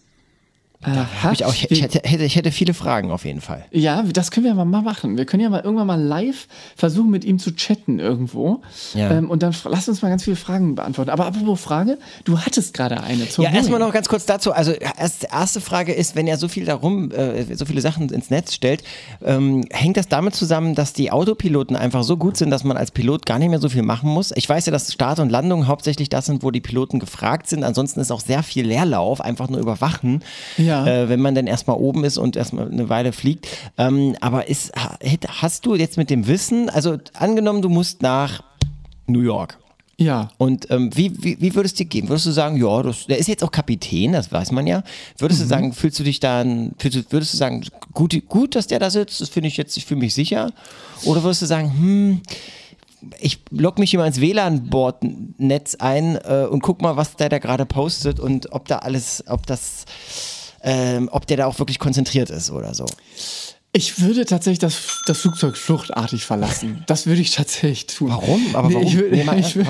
[0.84, 1.30] Aha.
[1.30, 3.64] Ich, auch, ich, hätte, ich hätte viele Fragen auf jeden Fall.
[3.70, 5.16] Ja, das können wir mal machen.
[5.16, 8.62] Wir können ja mal irgendwann mal live versuchen, mit ihm zu chatten irgendwo.
[8.92, 9.12] Ja.
[9.12, 11.10] Ähm, und dann lass uns mal ganz viele Fragen beantworten.
[11.10, 13.28] Aber apropos Frage, du hattest gerade eine.
[13.36, 14.52] ja, erstmal noch ganz kurz dazu.
[14.52, 18.30] Also, erst, erste Frage ist, wenn er so viel darum, äh, so viele Sachen ins
[18.30, 18.82] Netz stellt,
[19.24, 22.90] ähm, hängt das damit zusammen, dass die Autopiloten einfach so gut sind, dass man als
[22.90, 24.32] Pilot gar nicht mehr so viel machen muss?
[24.34, 27.62] Ich weiß ja, dass Start und Landung hauptsächlich das sind, wo die Piloten gefragt sind.
[27.62, 30.24] Ansonsten ist auch sehr viel Leerlauf, einfach nur überwachen.
[30.58, 30.86] Ja ja.
[30.86, 33.46] äh, wenn man dann erstmal oben ist und erstmal eine Weile fliegt.
[33.78, 34.72] Ähm, aber ist,
[35.28, 38.42] hast du jetzt mit dem Wissen, also angenommen, du musst nach
[39.06, 39.58] New York.
[39.98, 40.30] Ja.
[40.38, 42.08] Und ähm, wie, wie, wie würdest du dir gehen?
[42.08, 44.82] Würdest du sagen, ja, das, der ist jetzt auch Kapitän, das weiß man ja.
[45.18, 45.44] Würdest mhm.
[45.44, 48.90] du sagen, fühlst du dich dann, fühlst, würdest du sagen, gut, gut, dass der da
[48.90, 50.50] sitzt, das finde ich jetzt, ich fühle mich sicher?
[51.04, 52.20] Oder würdest du sagen, hm,
[53.20, 57.66] ich logge mich immer ins WLAN-Bordnetz ein äh, und guck mal, was der da gerade
[57.66, 59.84] postet und ob da alles, ob das
[60.62, 62.86] ähm, ob der da auch wirklich konzentriert ist oder so.
[63.74, 66.84] Ich würde tatsächlich das, das Flugzeug fluchtartig verlassen.
[66.86, 68.10] Das würde ich tatsächlich tun.
[68.10, 68.54] Warum?
[68.54, 68.86] Aber nee, warum?
[68.86, 69.66] Ich, will, ich, will,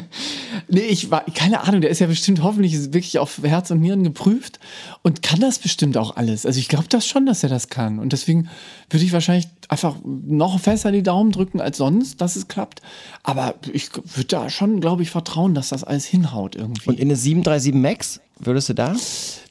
[0.68, 4.04] nee, ich war, keine Ahnung, der ist ja bestimmt hoffentlich wirklich auf Herz und Nieren
[4.04, 4.58] geprüft
[5.02, 6.46] und kann das bestimmt auch alles.
[6.46, 7.98] Also ich glaube das schon, dass er das kann.
[7.98, 8.48] Und deswegen
[8.88, 12.80] würde ich wahrscheinlich einfach noch fester die Daumen drücken als sonst, dass es klappt.
[13.22, 16.88] Aber ich würde da schon, glaube ich, vertrauen, dass das alles hinhaut irgendwie.
[16.88, 18.94] Und in eine 737 Max würdest du da?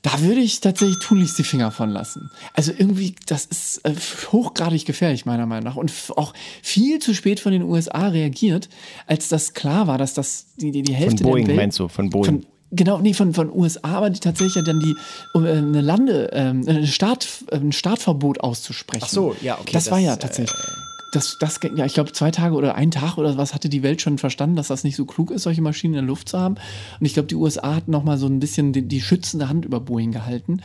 [0.01, 2.29] Da würde ich tatsächlich tunlichst die Finger von lassen.
[2.53, 3.93] Also irgendwie, das ist äh,
[4.31, 5.75] hochgradig gefährlich, meiner Meinung nach.
[5.75, 8.69] Und auch viel zu spät von den USA reagiert,
[9.07, 11.79] als das klar war, dass das die, die, die Hälfte von Boeing, der Welt, meinst
[11.79, 12.25] du, von Boeing.
[12.25, 14.95] Von, Genau, nee, von, von USA, aber die tatsächlich dann die,
[15.33, 19.03] um äh, eine Lande, ähm, ein, Start, ein Startverbot auszusprechen.
[19.05, 19.71] Ach so, ja, okay.
[19.71, 20.59] Das, das war ja tatsächlich.
[20.59, 20.84] Äh,
[21.15, 24.01] das, das, ja, ich glaube, zwei Tage oder ein Tag oder was hatte die Welt
[24.01, 26.55] schon verstanden, dass das nicht so klug ist, solche Maschinen in der Luft zu haben.
[26.99, 29.79] Und ich glaube, die USA hatten nochmal so ein bisschen die, die, schützende Hand über
[29.79, 30.61] Boeing gehalten,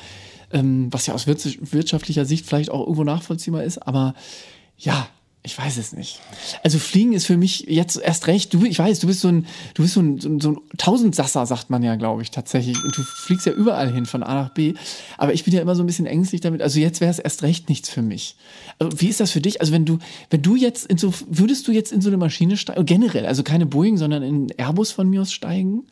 [0.51, 3.79] ähm, was ja aus wirtschaftlicher Sicht vielleicht auch irgendwo nachvollziehbar ist.
[3.79, 4.15] Aber
[4.77, 5.09] ja,
[5.43, 6.21] ich weiß es nicht.
[6.63, 8.53] Also Fliegen ist für mich jetzt erst recht.
[8.53, 10.59] Du, ich weiß, du bist so ein, du bist so ein, so ein, so ein
[10.77, 12.77] Tausendsasser, sagt man ja, glaube ich, tatsächlich.
[12.85, 14.75] Und du fliegst ja überall hin, von A nach B.
[15.17, 16.61] Aber ich bin ja immer so ein bisschen ängstlich damit.
[16.61, 18.37] Also jetzt wäre es erst recht nichts für mich.
[18.79, 19.63] Also wie ist das für dich?
[19.63, 19.99] Also wenn du,
[20.29, 22.85] wenn du jetzt in so, würdest du jetzt in so eine Maschine steigen?
[22.85, 25.85] Generell, also keine Boeing, sondern in Airbus von mir aus steigen?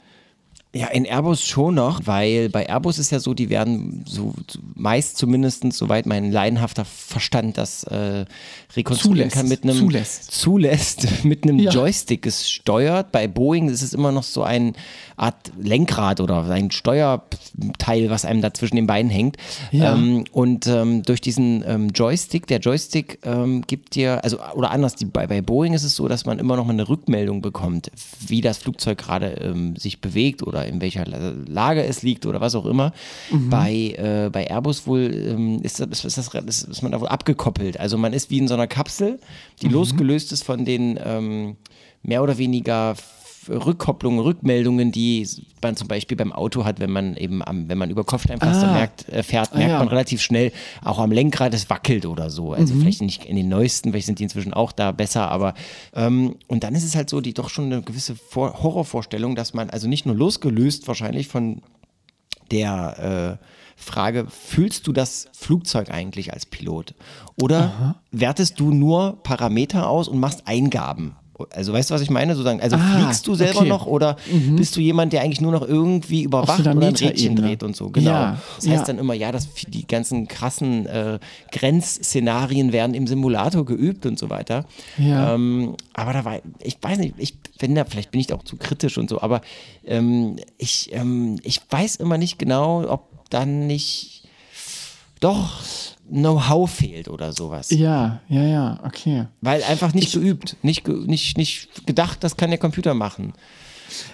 [0.74, 4.34] Ja, in Airbus schon noch, weil bei Airbus ist ja so, die werden so
[4.74, 8.26] meist zumindest, soweit mein leidenhafter Verstand das äh,
[8.76, 11.70] rekonstruieren kann, mit einem zulässt, zulässt mit einem ja.
[11.70, 13.12] Joystick gesteuert.
[13.12, 14.74] Bei Boeing ist es immer noch so eine
[15.18, 19.36] Art Lenkrad oder ein Steuerteil, was einem da zwischen den Beinen hängt.
[19.72, 19.94] Ja.
[19.94, 24.94] Ähm, und ähm, durch diesen ähm, Joystick, der Joystick ähm, gibt dir, also oder anders,
[24.94, 27.90] die, bei, bei Boeing ist es so, dass man immer noch mal eine Rückmeldung bekommt,
[28.26, 32.54] wie das Flugzeug gerade ähm, sich bewegt oder in welcher Lage es liegt oder was
[32.54, 32.92] auch immer.
[33.30, 33.50] Mhm.
[33.50, 37.08] Bei, äh, bei Airbus wohl ähm, ist, das, ist, das, ist, ist man da wohl
[37.08, 37.80] abgekoppelt.
[37.80, 39.18] Also man ist wie in so einer Kapsel,
[39.62, 39.74] die mhm.
[39.74, 40.98] losgelöst ist von den
[42.02, 42.94] mehr oder weniger
[43.48, 45.28] Rückkopplungen, Rückmeldungen, die
[45.62, 48.72] man zum Beispiel beim Auto hat, wenn man eben am, wenn man über Kopfsteinpflaster ah.
[48.72, 49.78] merkt, äh, fährt, merkt ah, ja.
[49.78, 52.52] man relativ schnell auch am Lenkrad, es wackelt oder so.
[52.52, 52.80] Also mhm.
[52.80, 55.54] vielleicht nicht in den neuesten, vielleicht sind die inzwischen auch da besser, aber
[55.94, 59.54] ähm, und dann ist es halt so, die doch schon eine gewisse Vor Horrorvorstellung, dass
[59.54, 61.62] man also nicht nur losgelöst wahrscheinlich von
[62.50, 63.44] der äh,
[63.76, 66.94] Frage, fühlst du das Flugzeug eigentlich als Pilot?
[67.40, 68.02] Oder Aha.
[68.10, 71.14] wertest du nur Parameter aus und machst Eingaben?
[71.50, 72.34] Also weißt du, was ich meine?
[72.34, 73.68] Sozusagen, also ah, fliegst du selber okay.
[73.68, 74.56] noch oder mhm.
[74.56, 77.90] bist du jemand, der eigentlich nur noch irgendwie überwacht oder ein Rädchen dreht und so?
[77.90, 78.10] Genau.
[78.10, 78.84] Ja, das heißt ja.
[78.86, 81.18] dann immer, ja, dass die ganzen krassen äh,
[81.52, 84.64] Grenzszenarien werden im Simulator geübt und so weiter.
[84.96, 85.34] Ja.
[85.34, 88.56] Ähm, aber da war, ich weiß nicht, ich finde, vielleicht bin ich da auch zu
[88.56, 89.40] kritisch und so, aber
[89.84, 94.24] ähm, ich, ähm, ich weiß immer nicht genau, ob dann nicht
[95.20, 95.60] doch
[96.10, 97.70] Know-how fehlt oder sowas.
[97.70, 99.26] Ja, ja, ja, okay.
[99.40, 103.34] Weil einfach nicht geübt, nicht, nicht, nicht gedacht, das kann der Computer machen.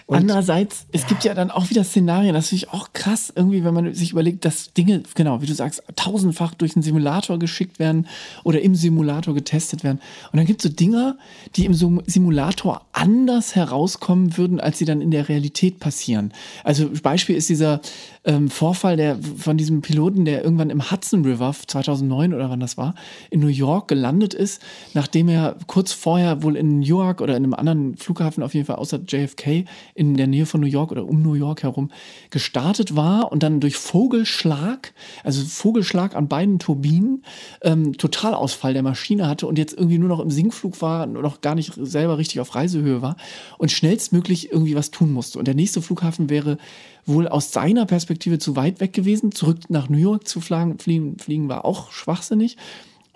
[0.06, 3.64] Und- Andererseits, es gibt ja dann auch wieder Szenarien, das finde ich auch krass, irgendwie,
[3.64, 7.78] wenn man sich überlegt, dass Dinge, genau, wie du sagst, tausendfach durch einen Simulator geschickt
[7.78, 8.06] werden
[8.44, 10.00] oder im Simulator getestet werden.
[10.32, 11.16] Und dann gibt es so Dinge,
[11.56, 16.32] die im Sim- Simulator anders herauskommen würden, als sie dann in der Realität passieren.
[16.62, 17.80] Also Beispiel ist dieser
[18.24, 22.76] ähm, Vorfall der, von diesem Piloten, der irgendwann im Hudson River 2009 oder wann das
[22.76, 22.94] war,
[23.30, 24.62] in New York gelandet ist,
[24.94, 28.66] nachdem er kurz vorher wohl in New York oder in einem anderen Flughafen auf jeden
[28.66, 29.63] Fall außer JFK
[29.94, 31.90] in der Nähe von New York oder um New York herum
[32.30, 37.24] gestartet war und dann durch Vogelschlag, also Vogelschlag an beiden Turbinen,
[37.62, 41.40] ähm, Totalausfall der Maschine hatte und jetzt irgendwie nur noch im Sinkflug war, nur noch
[41.40, 43.16] gar nicht selber richtig auf Reisehöhe war
[43.58, 45.38] und schnellstmöglich irgendwie was tun musste.
[45.38, 46.58] Und der nächste Flughafen wäre
[47.06, 49.32] wohl aus seiner Perspektive zu weit weg gewesen.
[49.32, 52.56] Zurück nach New York zu fliegen, fliegen war auch schwachsinnig.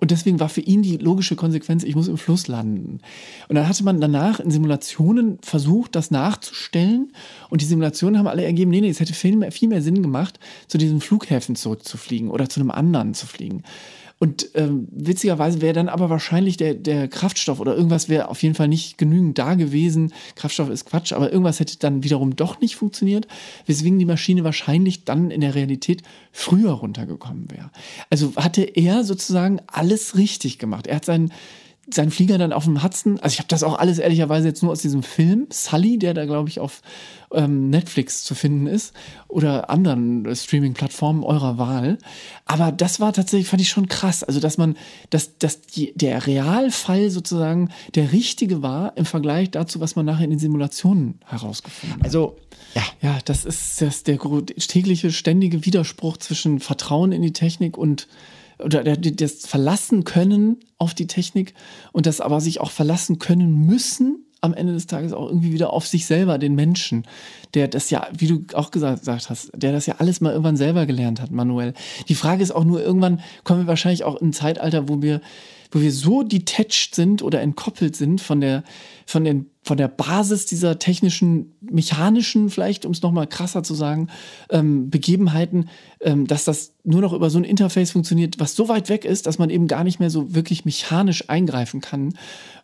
[0.00, 3.00] Und deswegen war für ihn die logische Konsequenz, ich muss im Fluss landen.
[3.48, 7.12] Und dann hatte man danach in Simulationen versucht, das nachzustellen.
[7.50, 10.00] Und die Simulationen haben alle ergeben, nee, nee, es hätte viel mehr, viel mehr Sinn
[10.00, 13.64] gemacht, zu diesen Flughäfen zurückzufliegen oder zu einem anderen zu fliegen.
[14.20, 18.56] Und ähm, witzigerweise wäre dann aber wahrscheinlich der, der Kraftstoff oder irgendwas wäre auf jeden
[18.56, 20.12] Fall nicht genügend da gewesen.
[20.34, 23.28] Kraftstoff ist Quatsch, aber irgendwas hätte dann wiederum doch nicht funktioniert,
[23.66, 26.02] weswegen die Maschine wahrscheinlich dann in der Realität
[26.32, 27.70] früher runtergekommen wäre.
[28.10, 30.88] Also hatte er sozusagen alles richtig gemacht.
[30.88, 31.32] Er hat seinen
[31.90, 34.72] sein Flieger dann auf dem Hudson, also ich habe das auch alles ehrlicherweise jetzt nur
[34.72, 36.82] aus diesem Film, Sully, der da glaube ich auf
[37.32, 38.94] ähm, Netflix zu finden ist
[39.28, 41.98] oder anderen äh, Streaming-Plattformen eurer Wahl.
[42.46, 44.22] Aber das war tatsächlich, fand ich schon krass.
[44.22, 44.76] Also dass man,
[45.10, 50.24] dass, dass die, der Realfall sozusagen der richtige war im Vergleich dazu, was man nachher
[50.24, 52.04] in den Simulationen herausgefunden hat.
[52.04, 52.36] Also,
[52.74, 58.08] ja, Ja, das ist das, der tägliche, ständige Widerspruch zwischen Vertrauen in die Technik und
[58.58, 61.54] oder das Verlassen können auf die Technik
[61.92, 65.72] und das aber sich auch verlassen können müssen am Ende des Tages auch irgendwie wieder
[65.72, 67.04] auf sich selber, den Menschen,
[67.54, 70.56] der das ja, wie du auch gesagt gesagt hast, der das ja alles mal irgendwann
[70.56, 71.74] selber gelernt hat, manuell.
[72.08, 75.20] Die Frage ist auch nur, irgendwann kommen wir wahrscheinlich auch in ein Zeitalter, wo wir,
[75.72, 78.62] wo wir so detached sind oder entkoppelt sind von der,
[79.06, 84.08] von den, von der Basis dieser technischen, mechanischen, vielleicht, um es nochmal krasser zu sagen,
[84.48, 85.68] ähm, Begebenheiten,
[86.00, 89.26] ähm, dass das nur noch über so ein Interface funktioniert, was so weit weg ist,
[89.26, 92.14] dass man eben gar nicht mehr so wirklich mechanisch eingreifen kann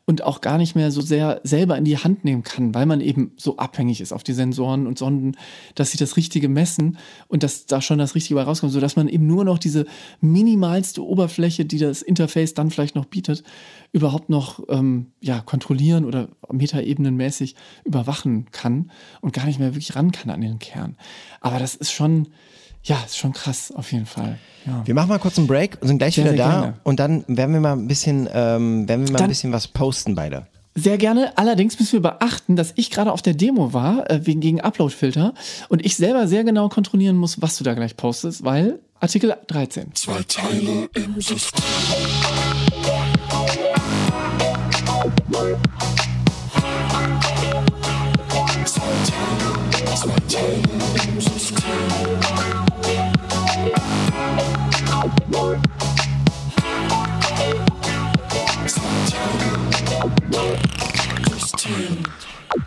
[0.07, 3.03] und auch gar nicht mehr so sehr selber in die Hand nehmen kann, weil man
[3.03, 5.37] eben so abhängig ist auf die Sensoren und Sonden,
[5.75, 6.97] dass sie das Richtige messen
[7.29, 9.85] und dass da schon das Richtige bei rauskommt, sodass man eben nur noch diese
[10.23, 13.45] minimalste Oberfläche, die das Interface dann vielleicht noch bietet,
[13.95, 17.55] überhaupt noch ähm, ja, kontrollieren oder metaebenenmäßig
[17.85, 20.97] überwachen kann und gar nicht mehr wirklich ran kann an den Kern.
[21.41, 22.29] Aber das ist schon,
[22.83, 24.39] ja, ist schon krass auf jeden Fall.
[24.67, 24.83] Ja.
[24.85, 26.61] wir machen mal kurz einen Break und sind gleich Sehr, wieder sehr da.
[26.61, 26.75] gerne.
[26.83, 29.69] Und dann werden wir mal ein bisschen, ähm, werden wir mal Dann- ein bisschen was
[29.69, 30.47] posten beide.
[30.77, 31.39] Sehr gerne.
[31.39, 35.33] Allerdings müssen wir beachten, dass ich gerade auf der Demo war, äh, wegen gegen Uploadfilter,
[35.69, 39.95] und ich selber sehr genau kontrollieren muss, was du da gleich postest, weil Artikel 13.
[39.95, 41.63] Zwei Teile im System.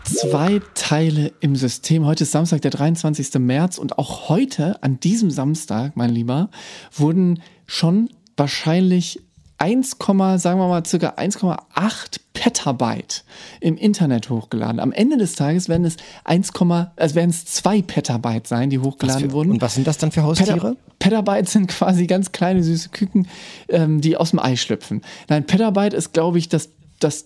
[0.04, 2.06] Zwei Teile im System.
[2.06, 3.36] Heute ist Samstag, der 23.
[3.40, 6.50] März, und auch heute, an diesem Samstag, mein Lieber,
[6.96, 9.20] wurden schon wahrscheinlich
[9.60, 13.24] 1, sagen wir mal, circa 1,8 Petabyte
[13.60, 14.80] im Internet hochgeladen.
[14.80, 16.52] Am Ende des Tages werden es 1,
[16.96, 19.52] also werden es 2 Petabyte sein, die hochgeladen wurden.
[19.52, 20.76] Und was sind das dann für Haustiere?
[21.00, 23.28] Peta Petabyte sind quasi ganz kleine süße Küken,
[23.70, 25.02] ähm, die aus dem Ei schlüpfen.
[25.30, 27.26] Nein, Petabyte ist, glaube ich, das, das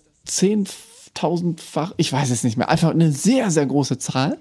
[1.14, 4.38] zehntausendfach, ich weiß es nicht mehr, einfach eine sehr, sehr große Zahl.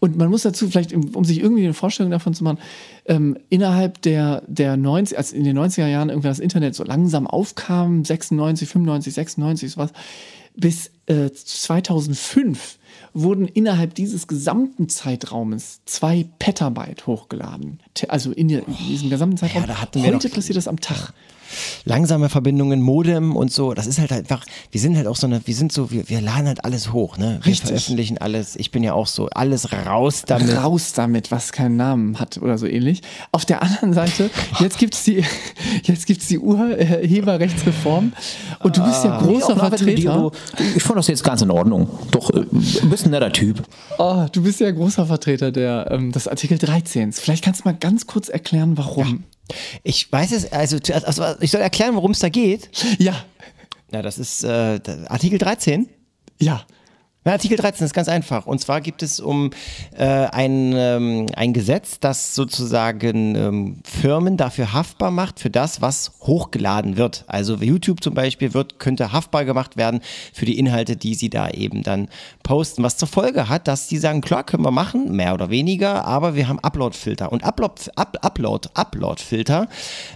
[0.00, 2.58] Und man muss dazu vielleicht, um sich irgendwie eine Vorstellung davon zu machen,
[3.06, 7.26] ähm, innerhalb der, der 90, als in den 90er Jahren irgendwie das Internet so langsam
[7.26, 9.92] aufkam, 96, 95, 96, sowas,
[10.54, 12.78] bis äh, 2005
[13.14, 17.80] wurden innerhalb dieses gesamten Zeitraumes zwei Petabyte hochgeladen.
[18.08, 19.66] Also in, der, in diesem gesamten Zeitraum.
[19.66, 21.14] da hatten wir Heute passiert das am Tag.
[21.84, 23.74] Langsame Verbindungen, Modem und so.
[23.74, 26.20] Das ist halt einfach, wir sind halt auch so eine, wir sind so, wir, wir
[26.20, 27.38] laden halt alles hoch, ne?
[27.42, 27.68] Wir Richtig.
[27.68, 28.56] veröffentlichen alles.
[28.56, 30.54] Ich bin ja auch so, alles raus damit.
[30.56, 33.02] Raus damit, was keinen Namen hat oder so ähnlich.
[33.32, 34.30] Auf der anderen Seite,
[34.60, 35.24] jetzt gibt's die,
[35.84, 38.12] jetzt gibt's die Urheberrechtsreform
[38.60, 39.54] und du bist ja großer Ah.
[39.54, 40.30] Nee, auch nach- Vertreter.
[40.76, 41.88] Ich fand das jetzt ganz in Ordnung.
[42.10, 43.62] Doch, äh, Du bist ein netter Typ.
[43.98, 47.12] Oh, du bist ja großer Vertreter der, ähm, des Artikel 13.
[47.12, 49.24] Vielleicht kannst du mal ganz kurz erklären, warum.
[49.82, 52.70] Ich weiß es, also, also ich soll erklären, worum es da geht.
[52.98, 53.24] Ja,
[53.90, 55.88] Ja, das ist äh, Artikel 13.
[56.38, 56.64] ja.
[57.24, 58.46] Ja, Artikel 13 ist ganz einfach.
[58.46, 59.50] Und zwar gibt es um
[59.94, 66.12] äh, ein, ähm, ein Gesetz, das sozusagen ähm, Firmen dafür haftbar macht, für das, was
[66.22, 67.24] hochgeladen wird.
[67.26, 70.00] Also YouTube zum Beispiel wird, könnte haftbar gemacht werden
[70.32, 72.08] für die Inhalte, die sie da eben dann
[72.48, 72.82] posten.
[72.82, 76.34] Was zur Folge hat, dass die sagen, klar, können wir machen, mehr oder weniger, aber
[76.34, 77.30] wir haben Upload-Filter.
[77.30, 79.68] Und Upload, Up, Upload, Upload-Filter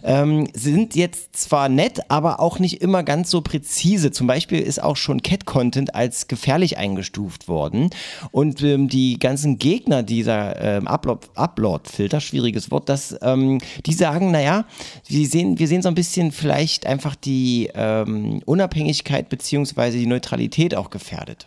[0.03, 4.13] ähm, sind jetzt zwar nett, aber auch nicht immer ganz so präzise.
[4.13, 7.91] Zum Beispiel ist auch schon Cat-Content als gefährlich eingestuft worden.
[8.31, 14.31] Und ähm, die ganzen Gegner dieser ähm, Upload- Upload-Filter, schwieriges Wort, das, ähm, die sagen,
[14.31, 14.65] naja,
[15.07, 20.75] wir sehen, wir sehen so ein bisschen vielleicht einfach die ähm, Unabhängigkeit beziehungsweise die Neutralität
[20.75, 21.47] auch gefährdet.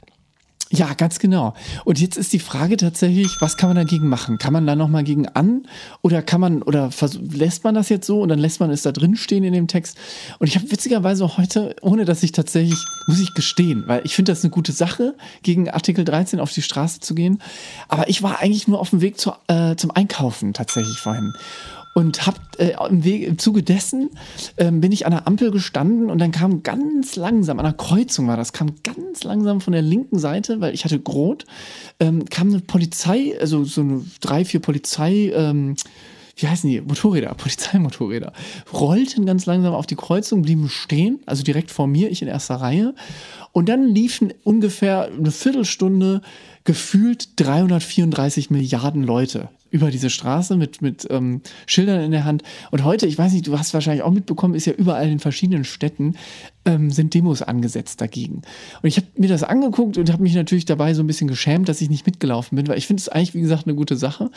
[0.71, 1.53] Ja, ganz genau.
[1.83, 4.39] Und jetzt ist die Frage tatsächlich, was kann man dagegen machen?
[4.39, 5.67] Kann man da nochmal gegen an?
[6.01, 6.89] Oder kann man, oder
[7.31, 9.67] lässt man das jetzt so und dann lässt man es da drin stehen in dem
[9.67, 9.95] Text?
[10.39, 14.31] Und ich habe witzigerweise heute, ohne dass ich tatsächlich, muss ich gestehen, weil ich finde
[14.31, 17.41] das eine gute Sache, gegen Artikel 13 auf die Straße zu gehen.
[17.87, 21.31] Aber ich war eigentlich nur auf dem Weg zu, äh, zum Einkaufen tatsächlich vorhin.
[21.97, 24.09] Und hab äh, im, Weg, im Zuge dessen
[24.57, 28.27] ähm, bin ich an der Ampel gestanden und dann kam ganz langsam, an der Kreuzung
[28.27, 31.45] war das, kam ganz langsam von der linken Seite, weil ich hatte Grot,
[32.01, 35.77] ähm, kam eine Polizei, also so eine drei, vier Polizei, ähm,
[36.35, 36.81] wie heißen die?
[36.81, 38.33] Motorräder, Polizeimotorräder,
[38.73, 42.55] rollten ganz langsam auf die Kreuzung, blieben stehen, also direkt vor mir, ich in erster
[42.55, 42.93] Reihe.
[43.53, 46.21] Und dann liefen ungefähr eine Viertelstunde
[46.65, 52.43] gefühlt 334 Milliarden Leute über diese Straße mit, mit ähm, Schildern in der Hand.
[52.71, 55.65] Und heute, ich weiß nicht, du hast wahrscheinlich auch mitbekommen, ist ja überall in verschiedenen
[55.65, 56.15] Städten
[56.63, 58.41] ähm, sind Demos angesetzt dagegen.
[58.81, 61.67] Und ich habe mir das angeguckt und habe mich natürlich dabei so ein bisschen geschämt,
[61.67, 64.31] dass ich nicht mitgelaufen bin, weil ich finde es eigentlich, wie gesagt, eine gute Sache.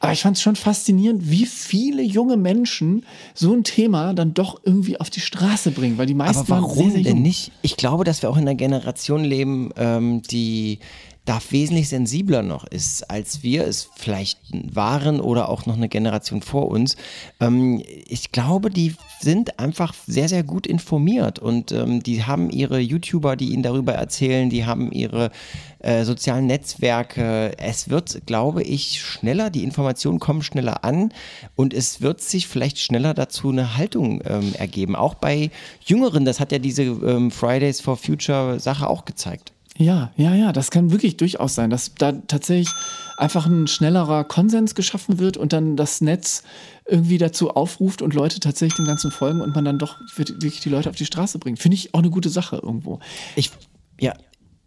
[0.00, 4.60] Aber ich fand es schon faszinierend, wie viele junge Menschen so ein Thema dann doch
[4.64, 7.22] irgendwie auf die Straße bringen, weil die meisten Aber waren warum sehr, sehr denn jung.
[7.22, 7.52] nicht?
[7.62, 10.78] Ich glaube, dass wir auch in einer Generation leben, ähm, die
[11.24, 16.42] da wesentlich sensibler noch ist, als wir es vielleicht waren oder auch noch eine Generation
[16.42, 16.96] vor uns.
[17.40, 22.78] Ähm, ich glaube, die sind einfach sehr, sehr gut informiert und ähm, die haben ihre
[22.78, 25.30] YouTuber, die ihnen darüber erzählen, die haben ihre
[25.78, 27.56] äh, sozialen Netzwerke.
[27.56, 31.10] Es wird, glaube ich, schneller, die Informationen kommen schneller an
[31.56, 34.94] und es wird sich vielleicht schneller dazu eine Haltung ähm, ergeben.
[34.94, 35.50] Auch bei
[35.86, 39.53] Jüngeren, das hat ja diese ähm, Fridays for Future Sache auch gezeigt.
[39.76, 42.72] Ja, ja, ja, das kann wirklich durchaus sein, dass da tatsächlich
[43.16, 46.44] einfach ein schnellerer Konsens geschaffen wird und dann das Netz
[46.86, 50.68] irgendwie dazu aufruft und Leute tatsächlich dem Ganzen folgen und man dann doch wirklich die
[50.68, 51.58] Leute auf die Straße bringt.
[51.58, 53.00] Finde ich auch eine gute Sache irgendwo.
[53.34, 53.50] Ich,
[53.98, 54.14] ja,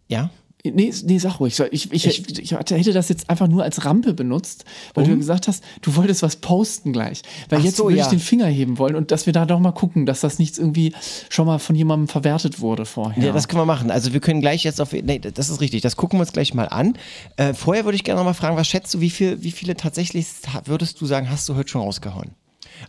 [0.08, 0.30] ja.
[0.64, 1.58] Nee, nee, sag ruhig.
[1.70, 5.16] Ich, ich, ich, ich hätte das jetzt einfach nur als Rampe benutzt, weil du ja
[5.16, 7.22] gesagt hast, du wolltest was posten gleich.
[7.48, 8.04] Weil Ach jetzt so, würde ja.
[8.04, 10.58] ich den Finger heben wollen und dass wir da doch mal gucken, dass das nichts
[10.58, 10.92] irgendwie
[11.28, 13.22] schon mal von jemandem verwertet wurde vorher.
[13.22, 13.92] Ja, das können wir machen.
[13.92, 16.52] Also wir können gleich jetzt auf, nee, das ist richtig, das gucken wir uns gleich
[16.54, 16.98] mal an.
[17.36, 19.76] Äh, vorher würde ich gerne noch mal fragen, was schätzt du, wie, viel, wie viele
[19.76, 20.26] tatsächlich
[20.64, 22.32] würdest du sagen, hast du heute schon rausgehauen?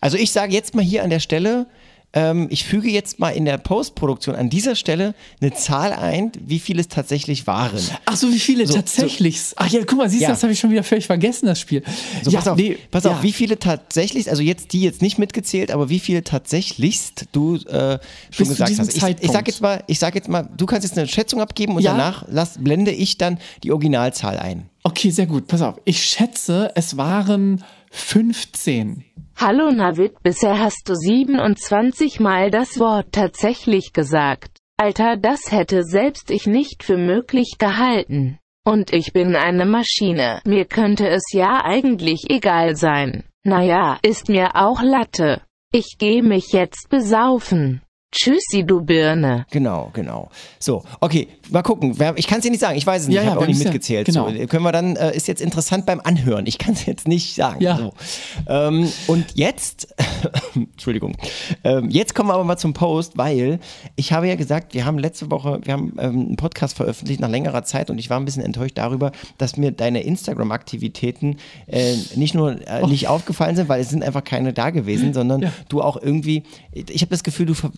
[0.02, 1.68] Also ich sage jetzt mal hier an der Stelle,
[2.14, 6.58] ähm, ich füge jetzt mal in der Postproduktion an dieser Stelle eine Zahl ein, wie
[6.60, 7.80] viele es tatsächlich waren.
[8.06, 9.40] Ach so, wie viele So, tatsächlich?
[9.58, 10.30] Ach ja, guck mal, siehst du, Ja.
[10.32, 11.84] das habe ich schon wieder völlig vergessen, das Spiel.
[12.24, 13.12] So, ja, pass auf, nee, pass ja.
[13.12, 17.56] auf, wie viele tatsächlich, also jetzt die jetzt nicht mitgezählt, aber wie viele tatsächlichst du
[17.58, 18.00] äh, schon
[18.38, 18.90] Bis gesagt hast.
[18.90, 19.34] Ich, ich Zeitpunkt.
[19.34, 21.92] sag jetzt mal, ich sag jetzt mal, du kannst jetzt eine Schätzung abgeben und Ja.
[21.92, 24.70] danach lass, blende ich dann die Originalzahl ein.
[24.84, 25.48] Okay, sehr gut.
[25.48, 25.76] Pass auf.
[25.86, 29.06] Ich schätze, es waren 15.
[29.36, 34.60] Hallo Navid, bisher hast du 27 Mal das Wort tatsächlich gesagt.
[34.78, 38.40] Alter, das hätte selbst ich nicht für möglich gehalten.
[38.66, 40.42] Und ich bin eine Maschine.
[40.46, 43.24] Mir könnte es ja eigentlich egal sein.
[43.44, 45.42] Naja, ist mir auch Latte.
[45.72, 47.82] Ich geh mich jetzt besaufen.
[48.12, 49.46] Tschüssi, du Birne.
[49.52, 50.30] Genau, genau.
[50.58, 51.96] So, okay, mal gucken.
[52.16, 53.44] Ich kann es dir nicht sagen, ich weiß es nicht, Ja, ich ja, habe auch
[53.44, 54.08] wir nicht ja- mitgezählt.
[54.08, 54.32] genau.
[54.32, 56.48] So, können wir dann, äh, ist jetzt interessant beim Anhören.
[56.48, 57.62] Ich kann es jetzt nicht sagen.
[57.62, 57.78] Ja.
[57.78, 57.94] So.
[58.48, 59.94] Ähm, und jetzt,
[60.56, 61.16] Entschuldigung,
[61.64, 63.60] ähm, jetzt kommen wir aber mal zum Post, weil
[63.96, 67.30] ich habe ja gesagt, wir haben letzte Woche, wir haben ähm, einen Podcast veröffentlicht nach
[67.30, 72.34] längerer Zeit und ich war ein bisschen enttäuscht darüber, dass mir deine Instagram-Aktivitäten äh, nicht
[72.34, 75.52] nur äh, nicht aufgefallen sind, weil es sind einfach keine da gewesen, sondern Ja.
[75.70, 76.42] du auch irgendwie,
[76.74, 77.70] ich habe das Gefühl, du ver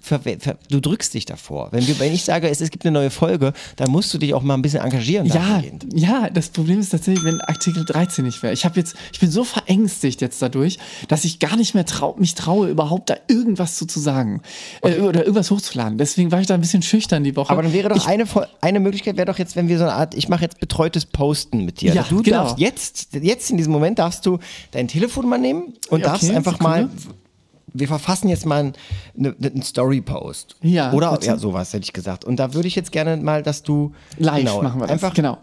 [0.69, 1.69] du drückst dich davor.
[1.71, 4.34] Wenn, wir, wenn ich sage, es, es gibt eine neue Folge, dann musst du dich
[4.34, 5.25] auch mal ein bisschen engagieren.
[5.27, 5.62] Ja,
[5.93, 8.53] ja, das Problem ist tatsächlich, wenn Artikel 13 nicht wäre.
[8.53, 12.15] Ich habe jetzt, ich bin so verängstigt jetzt dadurch, dass ich gar nicht mehr trau,
[12.17, 14.41] mich traue, überhaupt da irgendwas zu, zu sagen
[14.82, 15.97] äh, oder irgendwas hochzuladen.
[15.97, 17.51] Deswegen war ich da ein bisschen schüchtern die Woche.
[17.51, 18.26] Aber dann wäre doch ich, eine,
[18.61, 21.65] eine Möglichkeit, wäre doch jetzt, wenn wir so eine Art, ich mache jetzt betreutes Posten
[21.65, 21.93] mit dir.
[21.93, 22.38] Ja, du genau.
[22.43, 24.39] darfst jetzt, jetzt in diesem Moment darfst du
[24.72, 26.88] dein Telefon mal nehmen und Ja, darfst okay, einfach Sekunde.
[26.88, 26.89] mal,
[27.74, 28.74] wir verfassen jetzt mal einen,
[29.17, 30.55] eine- einen Story-Post.
[30.61, 32.26] Ja, Oder, ja, sowas hätte ich gesagt.
[32.26, 34.91] Und da würde ich jetzt gerne mal, dass du live genau, machen wir das.
[34.91, 35.38] einfach genau.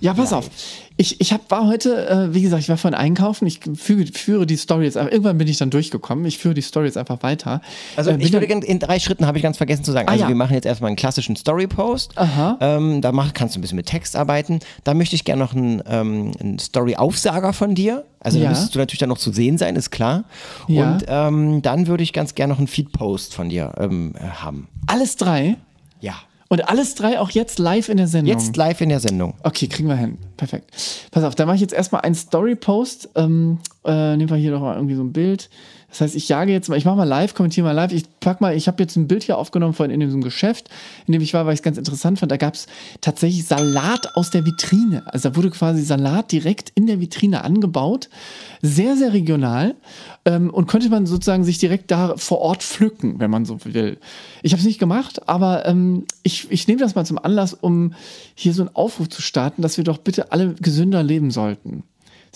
[0.00, 0.50] Ja, pass auf.
[0.98, 3.46] Ich, ich hab, war heute, äh, wie gesagt, ich war vorhin einkaufen.
[3.46, 5.12] Ich füge, führe die Story jetzt einfach.
[5.12, 6.24] Irgendwann bin ich dann durchgekommen.
[6.24, 7.60] Ich führe die Story jetzt einfach weiter.
[7.96, 10.08] Also Äh, ich würde gerne, in drei Schritten habe ich ganz vergessen zu sagen.
[10.08, 10.28] Also ja.
[10.28, 12.16] wir machen jetzt erstmal einen klassischen Story-Post.
[12.16, 12.56] Aha.
[12.60, 14.60] Ähm, da mach, kannst du ein bisschen mit Text arbeiten.
[14.84, 18.04] Da möchte ich gerne noch einen, ähm, einen Story-Aufsager von dir.
[18.20, 18.50] Also da Ja.
[18.50, 20.24] müsstest du natürlich dann noch zu sehen sein, ist klar.
[20.66, 20.92] Ja.
[20.92, 24.68] Und ähm, dann würde ich ganz gerne noch einen Feed-Post von dir ähm, äh, haben.
[24.86, 25.56] alles drei.
[26.00, 26.14] Ja.
[26.48, 28.32] Und alles drei auch jetzt live in der Sendung.
[28.32, 29.34] Jetzt live in der Sendung.
[29.42, 30.18] Okay, kriegen wir hin.
[30.36, 30.70] Perfekt.
[31.10, 33.10] Pass auf, da mache ich jetzt erstmal einen Story-Post.
[33.16, 35.50] Ähm, äh, nehmen wir hier doch mal irgendwie so ein Bild.
[35.88, 37.92] Das heißt, ich jage jetzt mal, ich mache mal live, kommentiere mal live.
[37.92, 40.68] Ich pack mal, ich habe jetzt ein Bild hier aufgenommen von in diesem Geschäft,
[41.06, 42.32] in dem ich war, weil ich es ganz interessant fand.
[42.32, 42.66] Da gab es
[43.00, 45.04] tatsächlich Salat aus der Vitrine.
[45.06, 48.08] Also da wurde quasi Salat direkt in der Vitrine angebaut.
[48.62, 49.74] Sehr, sehr regional.
[50.24, 53.98] Ähm, und konnte man sozusagen sich direkt da vor Ort pflücken, wenn man so will.
[54.42, 57.94] Ich habe es nicht gemacht, aber ähm, ich, ich nehme das mal zum Anlass, um
[58.34, 61.84] hier so einen Aufruf zu starten, dass wir doch bitte alle gesünder leben sollten.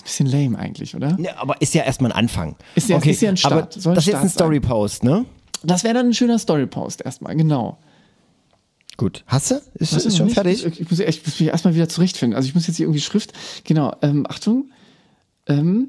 [0.05, 1.16] Ist ein bisschen lame eigentlich, oder?
[1.20, 2.57] Ja, aber ist ja erstmal ein Anfang.
[2.74, 3.53] Ist ja- ist ja ein Start.
[3.74, 4.28] Aber Soll ein das ist jetzt ein.
[4.28, 5.24] Story-Post, ne?
[5.62, 7.78] Das wäre dann ein schöner Story-Post erstmal, genau.
[8.96, 9.24] Gut.
[9.26, 9.61] Hast du?
[9.74, 10.34] Ist, ist schon nicht?
[10.34, 10.64] fertig?
[10.64, 12.36] Ich, ich, muss, ich muss mich erstmal wieder zurechtfinden.
[12.36, 13.32] Also ich muss jetzt hier irgendwie Schrift.
[13.64, 14.70] Genau, ähm, Achtung.
[15.46, 15.88] Ähm,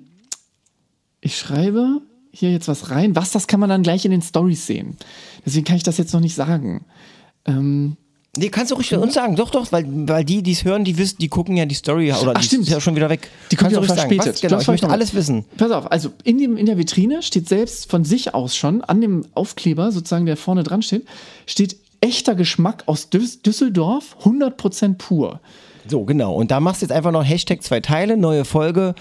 [1.19, 2.01] ich schreibe
[2.31, 3.15] hier jetzt was rein.
[3.15, 4.95] Was, das kann man dann gleich in den Stories sehen.
[5.45, 6.85] Deswegen kann ich das jetzt noch nicht sagen.
[7.45, 7.97] Ähm,
[8.37, 9.35] Nee, kannst du ruhig uns sagen.
[9.35, 12.13] Doch, doch, weil, weil die, die es hören, die wissen, die gucken ja die Story
[12.13, 12.63] oder Ach, die stimmt.
[12.63, 13.27] ist ja schon wieder weg.
[13.51, 13.99] Die kannst du ja ruhig sagen.
[14.09, 14.35] verspätet.
[14.35, 15.43] Was, genau, Das ich möchte alles wissen.
[15.57, 19.01] Pass auf, also in, dem, in der Vitrine steht selbst von sich aus schon, an
[19.01, 21.05] dem Aufkleber sozusagen, der vorne dran steht,
[21.45, 25.41] steht echter Geschmack aus Düs Düsseldorf, 100% pur.
[25.89, 26.33] So, genau.
[26.33, 28.95] Und da machst du jetzt einfach noch Hashtag zwei Teile, neue Folge.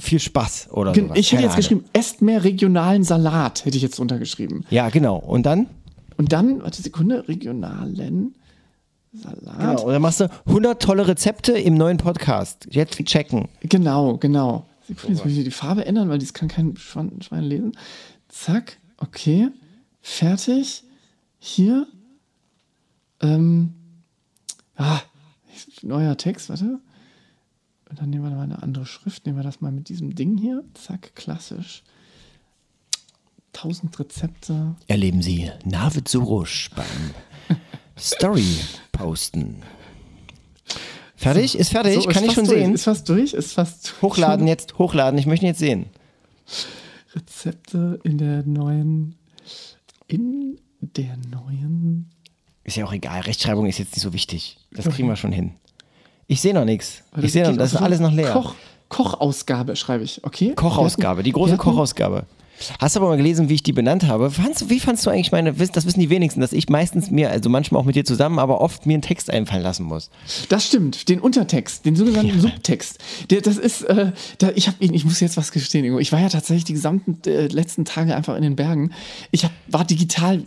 [0.00, 1.10] Viel Spaß oder sowas.
[1.18, 1.56] Ich hätte Keine jetzt Ahnung.
[1.56, 4.64] geschrieben, esst mehr regionalen Salat, hätte ich jetzt untergeschrieben.
[4.70, 5.16] Ja, genau.
[5.16, 5.66] Und dann?
[6.16, 8.34] Und dann, warte Sekunde, regionalen
[9.12, 9.58] Salat.
[9.58, 9.82] Genau.
[9.84, 12.66] Und dann machst du 100 tolle Rezepte im neuen Podcast.
[12.70, 13.48] Jetzt checken.
[13.60, 14.66] Genau, genau.
[14.86, 17.72] Sekunde, jetzt muss ich hier die Farbe ändern, weil das kann kein Schwein, Schwein lesen.
[18.28, 19.50] Zack, okay.
[20.00, 20.84] Fertig.
[21.38, 21.86] Hier.
[23.20, 23.74] Ähm.
[24.76, 25.00] Ah,
[25.82, 26.80] neuer Text, warte.
[27.88, 29.24] Und dann nehmen wir mal eine andere Schrift.
[29.24, 30.64] Nehmen wir das mal mit diesem Ding hier.
[30.74, 31.84] Zack, klassisch.
[33.54, 34.74] 1000 Rezepte.
[34.88, 37.56] Erleben Sie Navid Surush beim
[37.98, 38.58] Story
[38.92, 39.62] posten.
[41.16, 41.56] Fertig?
[41.56, 41.94] Ist fertig?
[42.02, 42.58] So, Kann ist ich schon durch.
[42.58, 42.74] sehen?
[42.74, 43.32] Ist fast durch?
[43.32, 45.18] Ist fast Hochladen jetzt, hochladen.
[45.18, 45.86] Ich möchte ihn jetzt sehen.
[47.14, 49.14] Rezepte in der neuen.
[50.08, 52.10] In der neuen.
[52.64, 53.20] Ist ja auch egal.
[53.20, 54.58] Rechtschreibung ist jetzt nicht so wichtig.
[54.72, 55.52] Das kriegen wir schon hin.
[56.26, 57.02] Ich sehe noch nichts.
[57.22, 58.32] Ich sehe noch, das ist alles noch leer.
[58.32, 58.54] Koch,
[58.88, 60.54] Kochausgabe schreibe ich, okay?
[60.54, 62.26] Kochausgabe, die große hatten- Kochausgabe.
[62.78, 64.30] Hast du aber mal gelesen, wie ich die benannt habe?
[64.30, 67.50] Fandst, wie fandst du eigentlich meine, das wissen die wenigsten, dass ich meistens mir, also
[67.50, 70.10] manchmal auch mit dir zusammen, aber oft mir einen Text einfallen lassen muss.
[70.48, 72.98] Das stimmt, den Untertext, den sogenannten Subtext.
[73.30, 75.98] Der, das ist, äh, da, ich habe ich muss jetzt was gestehen, Ingo.
[75.98, 78.92] Ich war ja tatsächlich die gesamten äh, letzten Tage einfach in den Bergen.
[79.30, 80.42] Ich hab, war digital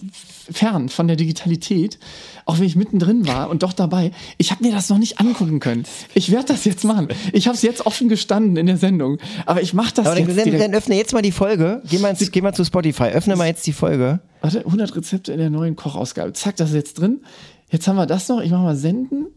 [0.52, 2.00] fern von der Digitalität,
[2.46, 4.12] auch wenn ich mittendrin war und doch dabei.
[4.38, 5.84] Ich habe mir das noch nicht angucken können.
[6.14, 7.10] Ich werde das jetzt machen.
[7.34, 10.28] Ich habe es jetzt offen gestanden in der Sendung, aber ich mache das Aber dann,
[10.28, 11.82] jetzt dann, dann öffne jetzt mal die Folge.
[11.90, 13.06] Geh mal, geh mal zu Spotify.
[13.06, 14.20] Öffne mal jetzt die Folge.
[14.42, 16.34] Warte, 100 Rezepte in der neuen Kochausgabe.
[16.34, 17.22] Zack, das ist jetzt drin.
[17.70, 18.42] Jetzt haben wir das noch.
[18.42, 19.28] Ich mache mal senden.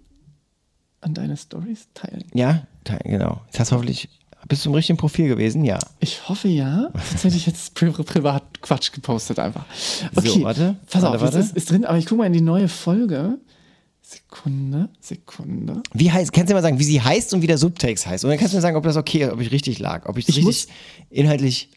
[1.03, 2.25] An deine Stories teilen.
[2.35, 3.41] Ja, da- genau.
[3.47, 4.11] Jetzt hast du hoffentlich,
[4.49, 5.65] bist du im richtigen Profil gewesen?
[5.65, 5.79] Ja.
[6.01, 6.91] Ich hoffe ja.
[7.09, 9.65] Sonst hätte ich jetzt pri privat Quatsch gepostet einfach.
[10.15, 10.77] Okay, So, warte.
[10.91, 11.39] Pass auf, warte.
[11.39, 13.39] Ist, ist drin, aber ich gucke mal in die neue Folge.
[14.03, 15.83] Sekunde, Sekunde.
[15.93, 18.25] Wie heißt, kannst du mal sagen, wie sie heißt und wie der Subtext heißt?
[18.25, 20.07] Und dann kannst du mir sagen, ob das okay ist, ob ich richtig lag.
[20.09, 20.67] Ob ich, Ich richtig
[21.11, 21.69] inhaltlich.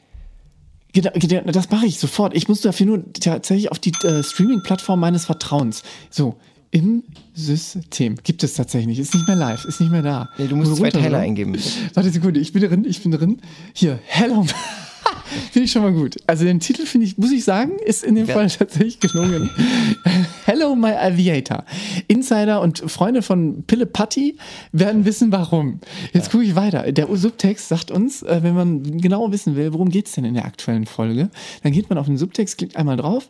[0.93, 2.35] Genau, genau, das mache ich sofort.
[2.35, 5.83] Ich muss dafür nur tatsächlich auf die äh, Streaming-Plattform meines Vertrauens.
[6.09, 6.37] So,
[6.73, 7.03] im
[7.35, 8.15] System.
[8.23, 8.99] Gibt es tatsächlich nicht.
[8.99, 10.29] Ist nicht mehr live, ist nicht mehr da.
[10.39, 11.55] Nee, du musst Muss zwei Teile eingeben.
[11.93, 13.37] Warte Sekunde, ich bin drin, ich bin drin.
[13.73, 14.43] Hier, Hello.
[15.51, 16.15] finde ich schon mal gut.
[16.25, 18.33] Also den Titel finde ich, muss ich sagen, ist in dem Ja.
[18.33, 19.51] Fall tatsächlich gelungen.
[20.45, 21.63] Hello My Aviator.
[22.07, 24.37] Insider und Freunde von Pille Patti
[24.71, 25.79] werden wissen, warum.
[26.11, 26.91] Jetzt gucke ich weiter.
[26.91, 30.33] Der Subtext sagt uns, äh, wenn man genau wissen will, worum geht es denn in
[30.33, 31.29] der aktuellen Folge,
[31.61, 33.29] dann geht man auf den Subtext, klickt einmal drauf.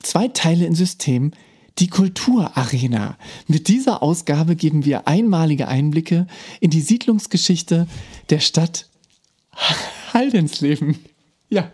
[0.00, 1.32] zwei Teile im System,
[1.78, 3.16] die Kulturarena.
[3.46, 6.26] Mit dieser Ausgabe geben wir einmalige Einblicke
[6.60, 7.86] in die Siedlungsgeschichte
[8.30, 8.88] der Stadt
[10.12, 10.98] Haldensleben.
[11.48, 11.70] Ja,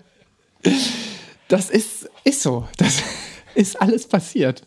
[1.48, 2.68] das ist, ist so.
[2.76, 3.02] Das
[3.54, 4.66] ist alles passiert.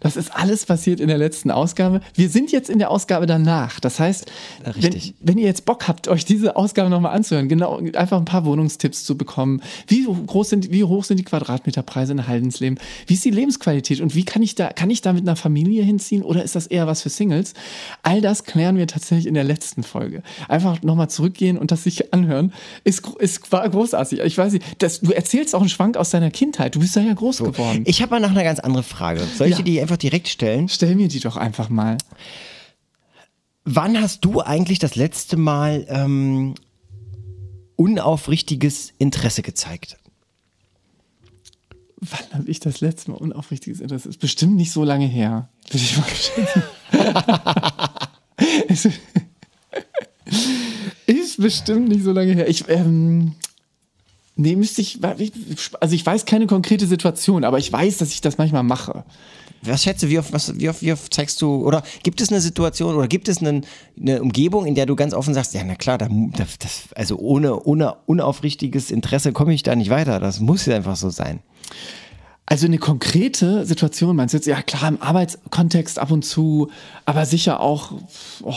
[0.00, 2.00] Das ist alles passiert in der letzten Ausgabe.
[2.14, 3.80] Wir sind jetzt in der Ausgabe danach.
[3.80, 4.30] Das heißt,
[4.76, 8.44] wenn, wenn ihr jetzt Bock habt, euch diese Ausgabe nochmal anzuhören, genau, einfach ein paar
[8.44, 9.62] Wohnungstipps zu bekommen.
[9.86, 12.78] Wie groß sind, wie hoch sind die Quadratmeterpreise in Haldensleben?
[13.06, 14.00] Wie ist die Lebensqualität?
[14.00, 16.66] Und wie kann ich da, kann ich da mit einer Familie hinziehen oder ist das
[16.66, 17.54] eher was für Singles?
[18.02, 20.22] All das klären wir tatsächlich in der letzten Folge.
[20.48, 22.52] Einfach nochmal zurückgehen und das sich anhören.
[22.84, 24.20] Ist, ist war großartig.
[24.20, 26.74] Ich weiß nicht, das, du erzählst auch einen Schwank aus deiner Kindheit.
[26.74, 27.82] Du bist da ja groß geworden.
[27.86, 29.20] Ich habe mal noch eine ganz andere Frage.
[29.36, 29.58] Soll ich Ja.
[29.58, 30.68] dir die einfach direkt stellen?
[30.68, 31.96] Stell mir die doch einfach mal.
[33.64, 36.54] Wann hast du eigentlich das letzte Mal ähm,
[37.76, 39.96] unaufrichtiges Interesse gezeigt?
[42.00, 44.10] Wann habe ich das letzte Mal unaufrichtiges Interesse?
[44.10, 45.48] Ist bestimmt nicht so lange her.
[45.70, 46.06] Würde ich mal
[48.68, 48.88] ist,
[51.06, 52.46] ist bestimmt nicht so lange her.
[52.48, 53.32] Ich, ähm,
[54.36, 55.00] nee, müsste ich,
[55.80, 59.04] also ich weiß keine konkrete Situation, aber ich weiß, dass ich das manchmal mache.
[59.62, 62.40] Was schätze, wie oft, was, wie, oft, wie oft zeigst du, oder gibt es eine
[62.40, 63.62] Situation oder gibt es eine,
[64.00, 67.60] eine Umgebung, in der du ganz offen sagst, ja, na klar, da, das, also ohne,
[67.64, 70.20] ohne unaufrichtiges Interesse komme ich da nicht weiter.
[70.20, 71.40] Das muss ja einfach so sein.
[72.50, 76.70] Also eine konkrete Situation, meinst du jetzt, ja klar, im Arbeitskontext ab und zu,
[77.04, 77.92] aber sicher auch,
[78.42, 78.54] oh,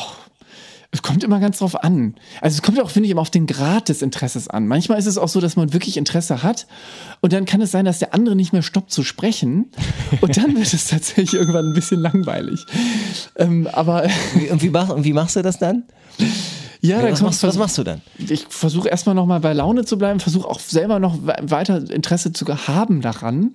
[0.92, 2.16] es kommt immer ganz drauf an.
[2.42, 4.68] Also es kommt auch, finde ich, immer auf den Grad des Interesses an.
[4.68, 6.68] Manchmal ist es auch so, dass man wirklich Interesse hat
[7.22, 9.72] und dann kann es sein, dass der andere nicht mehr stoppt zu sprechen
[10.20, 12.66] und dann wird es tatsächlich irgendwann ein bisschen langweilig.
[13.38, 14.10] Ähm, aber
[14.50, 15.84] Und wie, mach, und wie machst du das dann?
[16.82, 18.02] Ja, dann was, machst, was machst du dann?
[18.18, 22.34] ich versuche erstmal nochmal bei Laune zu bleiben, versuche auch selber noch we- weiter Interesse
[22.34, 23.52] zu haben daran.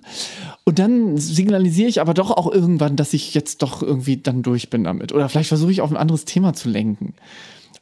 [0.63, 4.69] Und dann signalisiere ich aber doch auch irgendwann, dass ich jetzt doch irgendwie dann durch
[4.69, 5.11] bin damit.
[5.13, 7.13] Oder vielleicht versuche ich auf ein anderes Thema zu lenken.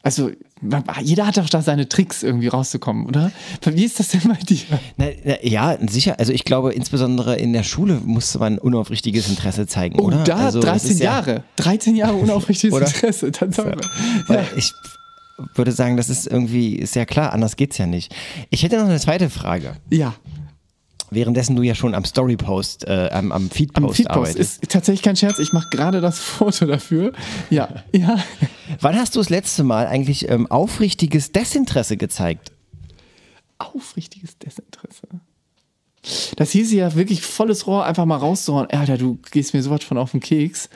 [0.02, 0.30] Also,
[1.02, 3.32] jeder hat doch da seine Tricks irgendwie rauszukommen, oder?
[3.64, 4.58] Wie ist das denn bei dir?
[4.96, 6.20] Na, na, ja, sicher.
[6.20, 10.22] Also ich glaube, insbesondere in der Schule musste man unaufrichtiges Interesse zeigen, Oh, oder?
[10.22, 11.42] da also, das 13 ist ja- Jahre.
[11.56, 12.78] 13 Jahre unaufrichtiges?
[12.78, 13.32] Interesse.
[13.32, 13.76] Tatsache.
[14.28, 14.44] Weil Ja.
[14.56, 14.72] ich
[15.54, 18.14] würde sagen, das ist irgendwie, ja klar, anders geht's ja nicht.
[18.50, 19.76] Ich hätte noch eine zweite Frage.
[19.90, 20.14] ja.
[21.08, 24.60] Währenddessen du ja schon am Story-Post, äh, am, am Feed-Post Am Feedpost arbeitest.
[24.60, 25.38] ist tatsächlich kein Scherz.
[25.38, 27.12] Ich mache gerade das Foto dafür.
[27.48, 28.18] Ja, ja.
[28.80, 32.50] Wann hast du das letzte Mal eigentlich ähm, aufrichtiges Desinteresse gezeigt?
[33.58, 35.08] aufrichtiges Desinteresse.
[36.36, 38.68] Das hieß ja wirklich volles Rohr einfach mal rauszuhauen.
[38.70, 40.68] Alter, du gehst mir sowas von auf den Keks.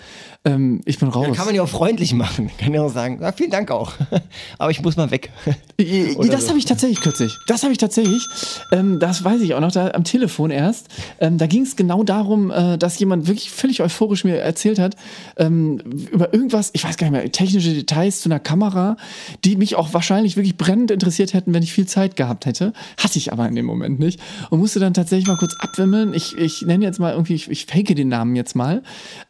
[0.43, 1.37] Ähm, ich bin raus.
[1.37, 2.51] Kann man ja auch freundlich machen.
[2.59, 3.93] Kann ja auch sagen, ja, vielen Dank auch.
[4.59, 5.31] Aber ich muss mal weg.
[5.77, 6.49] Äh, Oder das so.
[6.49, 7.37] habe ich tatsächlich kürzlich.
[7.47, 8.27] Das habe ich tatsächlich.
[8.73, 10.89] Ähm, das weiß ich auch noch, da am Telefon erst.
[11.21, 14.97] Ähm, da ging es genau darum, äh, dass jemand wirklich völlig euphorisch mir erzählt hat,
[15.37, 15.79] ähm,
[16.11, 18.97] über irgendwas, ich weiß gar nicht mehr, technische Details zu einer Kamera,
[19.45, 22.73] die mich auch wahrscheinlich wirklich brennend interessiert hätten, wenn ich viel Zeit gehabt hätte.
[22.97, 24.19] Hatte ich aber in dem Moment nicht.
[24.49, 26.15] Und musste dann tatsächlich mal kurz abwimmeln.
[26.15, 28.83] Ich, ich nenne jetzt mal irgendwie, ich, ich fake den Namen jetzt mal.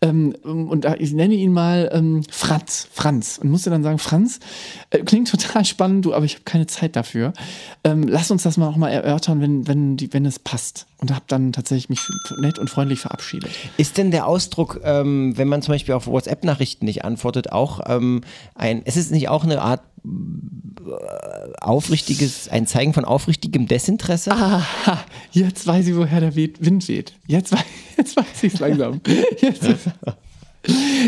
[0.02, 2.88] Ähm, und da- ich nenne ihn mal ähm, Franz.
[2.92, 3.38] Franz.
[3.38, 4.38] Und musste dann sagen, Franz,
[4.90, 7.32] äh, klingt total spannend, du, aber ich habe keine Zeit dafür.
[7.84, 10.86] Ähm, lass uns das mal auch mal erörtern, wenn, wenn, die, wenn es passt.
[10.98, 12.01] Und habe dann tatsächlich mich
[12.38, 13.51] nett und freundlich verabschiedet.
[13.78, 18.20] Ist denn der Ausdruck, ähm, wenn man zum Beispiel auf WhatsApp-Nachrichten nicht antwortet, auch ähm,
[18.55, 20.11] ein, ist es nicht auch eine Art äh,
[21.61, 24.32] aufrichtiges, ein Zeigen von aufrichtigem Desinteresse?
[24.32, 27.14] Aha, jetzt weiß ich, woher der Wind weht.
[27.26, 27.55] Jetzt,
[27.96, 29.01] jetzt weiß ich es langsam.
[29.40, 29.88] Jetzt ist,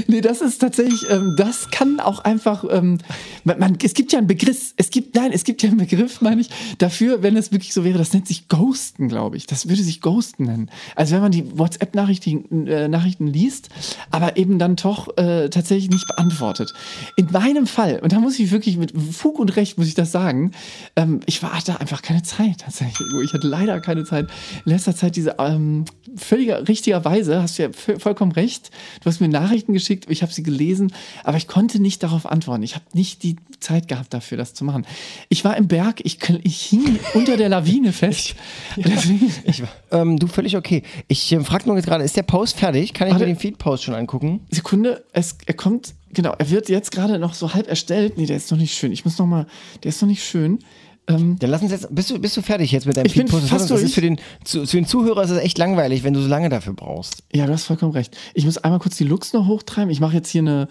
[0.07, 2.99] nee, das ist tatsächlich, ähm, das kann auch einfach, ähm,
[3.45, 6.21] man, man, es gibt ja einen Begriff, es gibt, nein, es gibt ja einen Begriff,
[6.21, 6.49] meine ich,
[6.79, 9.47] dafür, wenn es wirklich so wäre, das nennt sich Ghosten, glaube ich.
[9.47, 10.71] Das würde sich Ghosten nennen.
[10.97, 13.69] Also wenn man die WhatsApp-Nachrichten äh, Nachrichten liest,
[14.11, 16.73] aber eben dann doch äh, tatsächlich nicht beantwortet.
[17.17, 20.13] In meinem Fall, und da muss ich wirklich mit Fug und Recht, muss ich das
[20.13, 20.53] sagen,
[20.97, 23.09] ähm, ich war hatte einfach keine Zeit tatsächlich.
[23.25, 24.29] Ich hatte leider keine Zeit.
[24.65, 25.85] In letzter Zeit diese ähm,
[26.17, 28.71] völliger, richtigerweise, hast du ja vollkommen recht,
[29.03, 30.93] du hast mir Nachrichten geschickt, ich habe sie gelesen,
[31.25, 32.63] aber ich konnte nicht darauf antworten.
[32.63, 34.87] Ich habe nicht die Zeit gehabt dafür, das zu machen.
[35.29, 38.35] Ich war im Berg, ich, ich hing unter der Lawine fest.
[38.77, 39.31] Deswegen,
[39.91, 40.83] Ähm, du, völlig okay.
[41.09, 42.95] Ich äh, frage nur jetzt gerade, ist der Post fertig?
[42.95, 43.27] Kann ich Warte.
[43.27, 44.41] mir den Feed-Post schon angucken?
[44.51, 48.17] Sekunde, es, er kommt, genau, er wird jetzt gerade noch so halb erstellt.
[48.19, 48.93] Nee, der ist noch nicht schön.
[48.93, 49.47] Ich muss noch mal,
[49.83, 50.59] der ist noch nicht schön.
[51.09, 53.27] Ähm, Dann lass uns jetzt, bist du, bist du fertig jetzt mit deinem Ich bin
[53.27, 53.49] Feed-Post?
[53.49, 53.95] fast Das ist durch.
[53.95, 56.75] für den, zu, für den Zuhörer ist es echt langweilig, wenn du so lange dafür
[56.75, 57.25] brauchst.
[57.33, 58.17] ja, du hast vollkommen recht.
[58.35, 59.91] Ich muss einmal kurz die Lux noch hochtreiben.
[59.91, 60.69] Ich mache jetzt hier eine,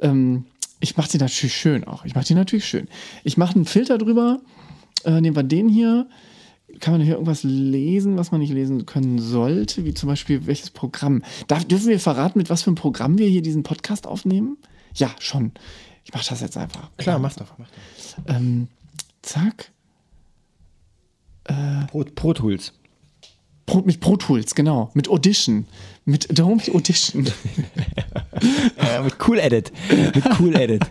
[0.00, 0.46] ähm,
[0.80, 2.04] ich mache die natürlich schön auch.
[2.06, 2.88] Ich mache die natürlich schön.
[3.24, 4.40] Ich mache einen Filter drüber.
[5.04, 6.08] Äh, nehmen wir den hier.
[6.80, 10.70] kann man hier irgendwas lesen, was man nicht lesen können sollte, wie zum Beispiel welches
[10.70, 11.22] Programm.
[11.46, 14.56] Darf, dürfen wir verraten, mit was für einem Programm wir hier diesen Podcast aufnehmen?
[14.94, 15.52] Ja, schon.
[16.04, 16.88] Ich mache das jetzt einfach.
[16.96, 17.52] Klar, mach doch.
[17.58, 18.34] Mach doch.
[18.34, 18.68] Ähm,
[19.22, 19.72] zack.
[21.90, 22.72] Pro, Pro Tools.
[23.66, 24.90] Pro, mit Pro Tools, genau.
[24.94, 25.66] Mit Audition.
[26.04, 27.28] Mit Adobe Audition.
[28.76, 29.72] Äh, mit Cool Edit.
[29.88, 30.82] Mit Cool Edit.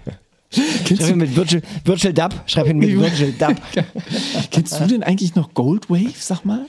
[0.86, 2.43] Kennst Schreib hin mit Virtual, Virtual Dub.
[2.45, 3.62] Schreib hin mit Virtual Dub.
[4.51, 6.66] Kennst du denn eigentlich noch Goldwave, sag mal?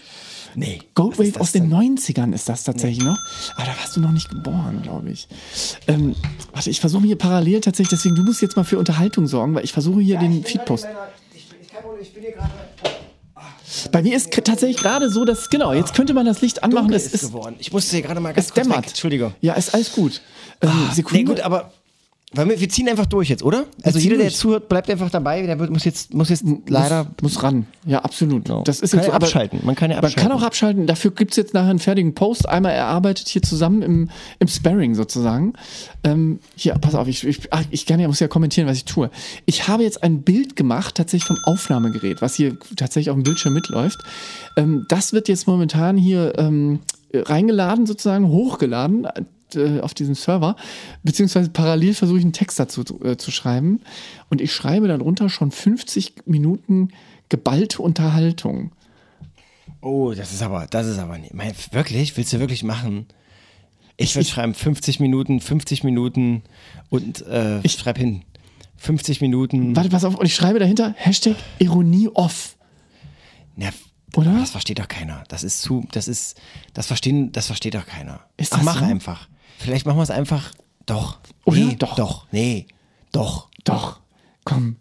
[0.54, 0.80] Nee.
[0.94, 3.18] Goldwave aus den 90ern ist das tatsächlich noch.
[3.56, 5.28] Aber da warst du noch nicht geboren, glaube ich.
[5.86, 6.14] Ähm,
[6.52, 9.64] warte, ich versuche hier parallel tatsächlich, deswegen, du musst jetzt mal für Unterhaltung sorgen, weil
[9.64, 10.86] ich versuche hier den Feedpost.
[13.92, 16.84] Bei mir ist tatsächlich gerade so, dass, genau, jetzt könnte man das Licht anmachen.
[16.88, 17.56] Dunkel Es ist ist, geworden.
[17.58, 18.82] Ich musste hier gerade mal ganz es kurz dämmert.
[18.84, 18.88] weg.
[18.88, 19.34] Entschuldigung.
[19.40, 20.20] Ja, ist alles gut.
[20.60, 21.18] Ähm, Sekunde.
[21.18, 21.72] Nee, gut, aber
[22.36, 23.66] wir, wir ziehen einfach durch jetzt, oder?
[23.82, 25.42] Also jeder, der zuhört, bleibt einfach dabei.
[25.42, 27.04] Der wird, muss jetzt, muss jetzt leider.
[27.20, 27.66] muss, muss ran.
[27.86, 28.44] Ja, absolut.
[28.44, 28.62] Genau.
[28.62, 29.60] Das ist Kann jetzt ja abschalten.
[29.64, 30.32] Man kann ja Man kann abschalten.
[30.32, 30.86] auch abschalten.
[30.86, 34.94] Dafür gibt es jetzt nachher einen fertigen Post, einmal erarbeitet hier zusammen im, im Sparring
[34.94, 35.54] sozusagen.
[36.02, 38.84] Ähm, hier, pass auf, ich, ich, ach, ich kann ja, muss ja kommentieren, was ich
[38.84, 39.10] tue.
[39.46, 43.54] Ich habe jetzt ein Bild gemacht, tatsächlich vom Aufnahmegerät, was hier tatsächlich auf dem Bildschirm
[43.54, 44.00] mitläuft.
[44.56, 46.80] Ähm, das wird jetzt momentan hier ähm,
[47.12, 49.06] reingeladen, sozusagen, hochgeladen
[49.56, 50.56] äh, auf diesen Server,
[51.02, 53.80] beziehungsweise parallel versuche ich einen Text dazu äh, zu schreiben.
[54.30, 56.88] Und ich schreibe darunter schon 50 Minuten
[57.28, 58.72] geballte Unterhaltung.
[59.80, 61.34] Oh, das ist aber, das ist aber nicht.
[61.34, 62.16] Mein, wirklich?
[62.16, 63.06] Willst du wirklich machen?
[63.96, 66.42] Ich würde schreiben 50 Minuten, 50 Minuten
[66.88, 68.22] und äh, ich schreibe hin
[68.76, 69.76] 50 Minuten.
[69.76, 72.56] Warte, pass auf, und ich schreibe dahinter Hashtag Ironie off.
[73.56, 73.70] Ja,
[74.16, 74.32] Oder?
[74.38, 75.24] Das versteht doch keiner.
[75.28, 76.40] Das ist zu, das ist,
[76.72, 78.20] das verstehen, das versteht doch keiner.
[78.36, 78.84] Ist Ach, das mach so?
[78.84, 79.28] einfach.
[79.58, 80.52] Vielleicht machen wir es einfach.
[80.86, 81.18] Doch.
[81.44, 81.58] Oder?
[81.58, 81.94] Nee, Doch.
[81.96, 82.26] Doch.
[82.32, 82.66] Nee.
[83.12, 83.48] Doch.
[83.64, 84.00] Doch,
[84.44, 84.76] komm.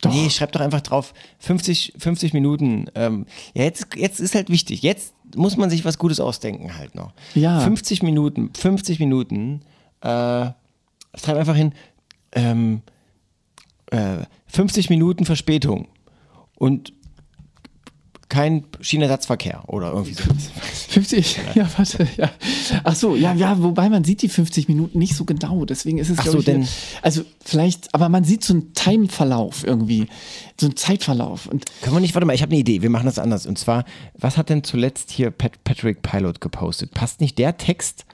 [0.00, 0.12] Doch.
[0.12, 2.86] Nee, schreib doch einfach drauf 50, 50 Minuten.
[2.94, 4.82] Ähm, ja, jetzt, jetzt ist halt wichtig.
[4.82, 7.12] Jetzt muss man sich was Gutes ausdenken halt noch.
[7.34, 7.60] Ja.
[7.60, 9.60] 50 Minuten, 50 Minuten.
[10.00, 10.50] Äh,
[11.14, 11.74] schreib einfach hin.
[12.32, 12.80] Ähm,
[13.90, 15.88] äh, 50 Minuten Verspätung
[16.56, 16.92] und
[18.30, 20.22] kein Schienenersatzverkehr oder irgendwie so.
[20.88, 22.30] 50, ja, warte, ja.
[22.84, 26.08] Ach so, ja, ja, wobei man sieht die 50 Minuten nicht so genau, deswegen ist
[26.08, 26.66] es, Ach so, ich, denn-
[27.02, 30.06] also vielleicht, aber man sieht so einen Timeverlauf irgendwie,
[30.58, 33.06] so einen Zeitverlauf und Können wir nicht, warte mal, ich habe eine Idee, wir machen
[33.06, 33.44] das anders.
[33.46, 33.84] Und zwar,
[34.18, 36.92] was hat denn zuletzt hier Pat Patrick Pilot gepostet?
[36.92, 38.04] Passt nicht der Text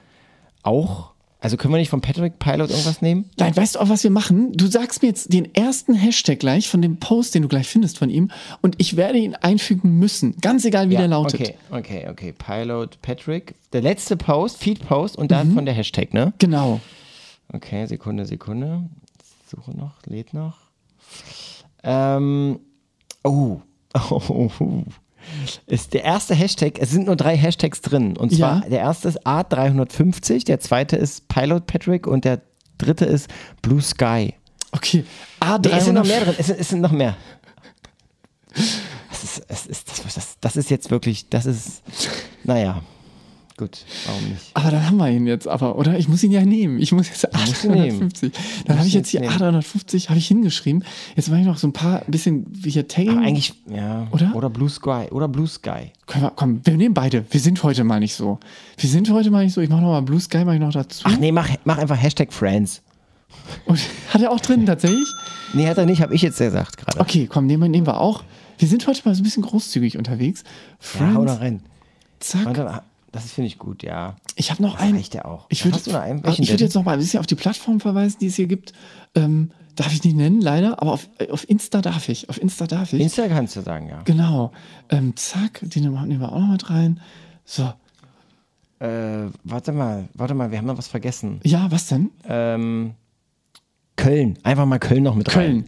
[0.63, 1.11] auch?
[1.39, 3.29] Also können wir nicht von Patrick Pilot irgendwas nehmen?
[3.37, 4.53] Nein, weißt du auch, was wir machen?
[4.53, 7.99] Du sagst mir jetzt den ersten Hashtag gleich von dem Post, den du gleich findest
[7.99, 8.31] von ihm,
[8.61, 10.35] und ich werde ihn einfügen müssen.
[10.41, 11.41] Ganz egal, wie der lautet.
[11.41, 12.33] Okay, okay, okay.
[12.33, 13.53] Pilot Patrick.
[13.71, 16.33] Der letzte Post, Feed-Post und dann von der Hashtag, ne?
[16.39, 16.81] Genau.
[17.53, 18.89] Okay, Sekunde, Sekunde.
[19.45, 20.57] Suche noch, lädt noch.
[21.83, 22.59] Ähm,
[23.23, 23.61] oh.
[24.09, 24.83] oh.
[25.65, 28.15] Ist der erste Hashtag, es sind nur drei Hashtags drin.
[28.17, 28.69] Und zwar, Ja.
[28.69, 32.41] der erste ist A350, der zweite ist Pilot Patrick und der
[32.77, 33.27] dritte ist
[33.61, 34.33] Blue Sky.
[34.71, 35.03] Okay.
[35.39, 35.59] A300.
[35.69, 37.17] Nee, es sind noch mehr drin, es sind, es sind noch mehr.
[39.09, 41.81] Das ist, es ist, das, das, das ist jetzt wirklich, das ist,
[42.43, 42.81] naja,
[43.57, 44.41] gut, warum nicht?
[44.53, 45.97] Aber dann haben wir ihn jetzt aber, oder?
[45.97, 46.79] Ich muss ihn ja nehmen.
[46.79, 48.09] Ich muss jetzt musst ihn nehmen.
[48.09, 48.31] A350.
[48.65, 49.33] Dann habe ich jetzt hier nehmen.
[49.33, 50.83] A350 habe ich hingeschrieben.
[51.15, 53.17] Jetzt mache ich noch so ein paar ein bisschen wie hier Tagging.
[53.17, 54.35] Aber eigentlich, ja, Oder?
[54.35, 55.91] oder Blue Sky, oder Blue Sky.
[56.05, 57.25] Können wir, komm, wir nehmen beide.
[57.29, 58.39] Wir sind heute mal nicht so.
[58.77, 59.61] Wir sind heute mal nicht so.
[59.61, 61.03] Ich mache noch mal Blue Sky, mache ich noch dazu.
[61.05, 62.81] Ach nee, mach, mach einfach Hashtag Friends.
[63.65, 63.79] Und
[64.13, 65.07] hat er auch drin tatsächlich?
[65.53, 66.99] Nee, hat er nicht, habe ich jetzt gesagt gerade.
[66.99, 68.23] Okay, komm, nehmen wir, nehmen wir auch.
[68.57, 70.43] Wir sind heute mal so ein bisschen großzügig unterwegs.
[70.99, 71.61] Ja, hau Friends, da rein.
[72.19, 72.45] zack.
[72.45, 72.81] Warte,
[73.11, 74.15] das finde ich gut, ja.
[74.35, 74.95] Ich habe noch Das einen.
[74.95, 75.45] reicht ja auch.
[75.49, 78.47] Ich würde würd jetzt noch mal ein bisschen auf die Plattform verweisen, die es hier
[78.47, 78.73] gibt.
[79.15, 82.29] Ähm, darf ich nicht nennen, leider, aber auf, äh, auf Insta darf ich.
[82.29, 83.01] Auf Insta darf ich.
[83.01, 84.01] Insta kannst du sagen, ja.
[84.03, 84.51] genau.
[84.89, 86.99] Ähm, zack, den nehmen wir auch noch mit rein.
[87.45, 87.73] So.
[88.79, 91.39] Äh, warte mal, warte mal, wir haben noch was vergessen.
[91.43, 92.11] Ja, was denn?
[92.25, 92.93] Ähm,
[93.95, 95.65] Köln, einfach mal Köln noch mit rein.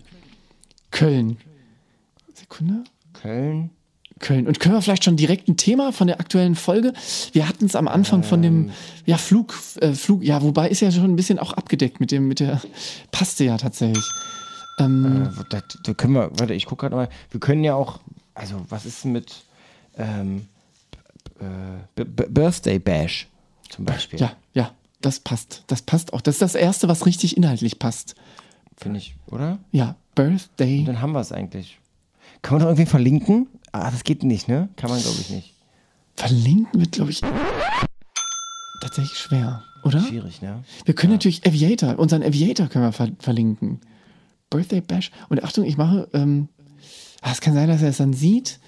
[0.91, 1.37] Köln.
[1.37, 1.37] Köln.
[2.33, 2.83] Sekunde.
[3.13, 3.71] Köln.
[4.19, 4.47] Köln.
[4.47, 6.93] Und können wir vielleicht schon direkt ein Thema von der aktuellen Folge?
[7.31, 8.67] Wir hatten es am Anfang von Ähm.
[8.67, 8.71] dem
[9.05, 12.27] ja, Flug, äh, Flug, ja, wobei ist ja schon ein bisschen auch abgedeckt mit dem,
[12.27, 12.61] mit der,
[13.11, 14.03] passte ja tatsächlich.
[14.79, 17.09] Ähm, Äh, da, da können wir, warte, ich gucke gerade mal.
[17.31, 17.99] Wir können ja auch,
[18.33, 19.43] also was ist mit
[19.97, 20.47] ähm,
[21.39, 21.43] äh,
[21.95, 23.27] B B Birthday Bash
[23.69, 24.19] zum Beispiel?
[24.19, 25.63] ja, ja, das passt.
[25.67, 26.21] Das passt auch.
[26.21, 28.15] Das ist das Erste, was richtig inhaltlich passt.
[28.77, 29.59] Finde ich, oder?
[29.71, 30.83] Ja, Birthday.
[30.85, 31.79] Dann haben wir es eigentlich.
[32.41, 33.47] Kann man doch irgendwie verlinken?
[33.71, 34.69] Ah, das geht nicht, ne?
[34.75, 35.53] Kann man, glaube ich, nicht.
[36.15, 37.21] Verlinken wird, glaube ich,
[38.81, 40.01] tatsächlich schwer, oder?
[40.01, 40.63] Schwierig, ne?
[40.85, 43.79] Wir können natürlich Aviator, unseren Aviator können wir ver verlinken.
[44.49, 45.11] Birthday Bash.
[45.29, 46.49] Und Achtung, ich mache, ähm,
[47.21, 48.59] ah, es kann sein, dass er es dann sieht.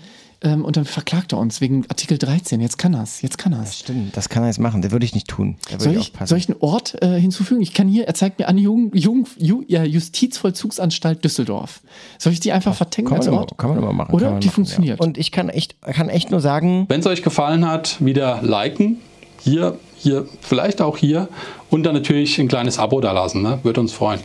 [0.44, 2.62] Ähm, und dann verklagt er uns wegen Artikel 13.
[2.62, 3.78] Jetzt kann er's, jetzt kann er's.
[3.78, 4.82] Stimmt, das kann er jetzt machen.
[4.82, 5.58] Das würde ich nicht tun.
[5.78, 7.62] Soll ich soll ich einen Ort äh, hinzufügen?
[7.62, 11.82] Ich kann hier, er zeigt mir an, Jugend, Jugend, Ju, ja, Justizvollzugsanstalt Düsseldorf.
[12.18, 13.58] Soll ich die einfach vertenken Kann als man, immer, Ort?
[13.58, 14.14] kann man immer machen.
[14.14, 14.40] Oder?
[14.40, 15.00] Die machen, funktioniert.
[15.00, 15.06] Ja.
[15.06, 18.98] Und ich kann echt, kann echt nur sagen, Wenn es euch gefallen hat, wieder liken.
[19.44, 21.30] Hier, hier, vielleicht auch hier.
[21.70, 23.42] Und dann natürlich ein kleines Abo da lassen.
[23.42, 23.60] Ne?
[23.64, 24.20] Würde uns freuen.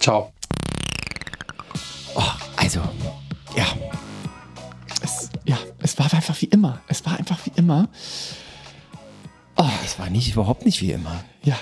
[0.00, 0.32] Ciao.
[2.56, 2.80] also,
[3.56, 3.66] ja,
[5.82, 6.80] Es, war einfach wie immer.
[6.88, 7.88] Es war einfach wie immer.
[9.84, 11.24] es war nicht, überhaupt nicht wie immer.
[11.42, 11.56] Ja,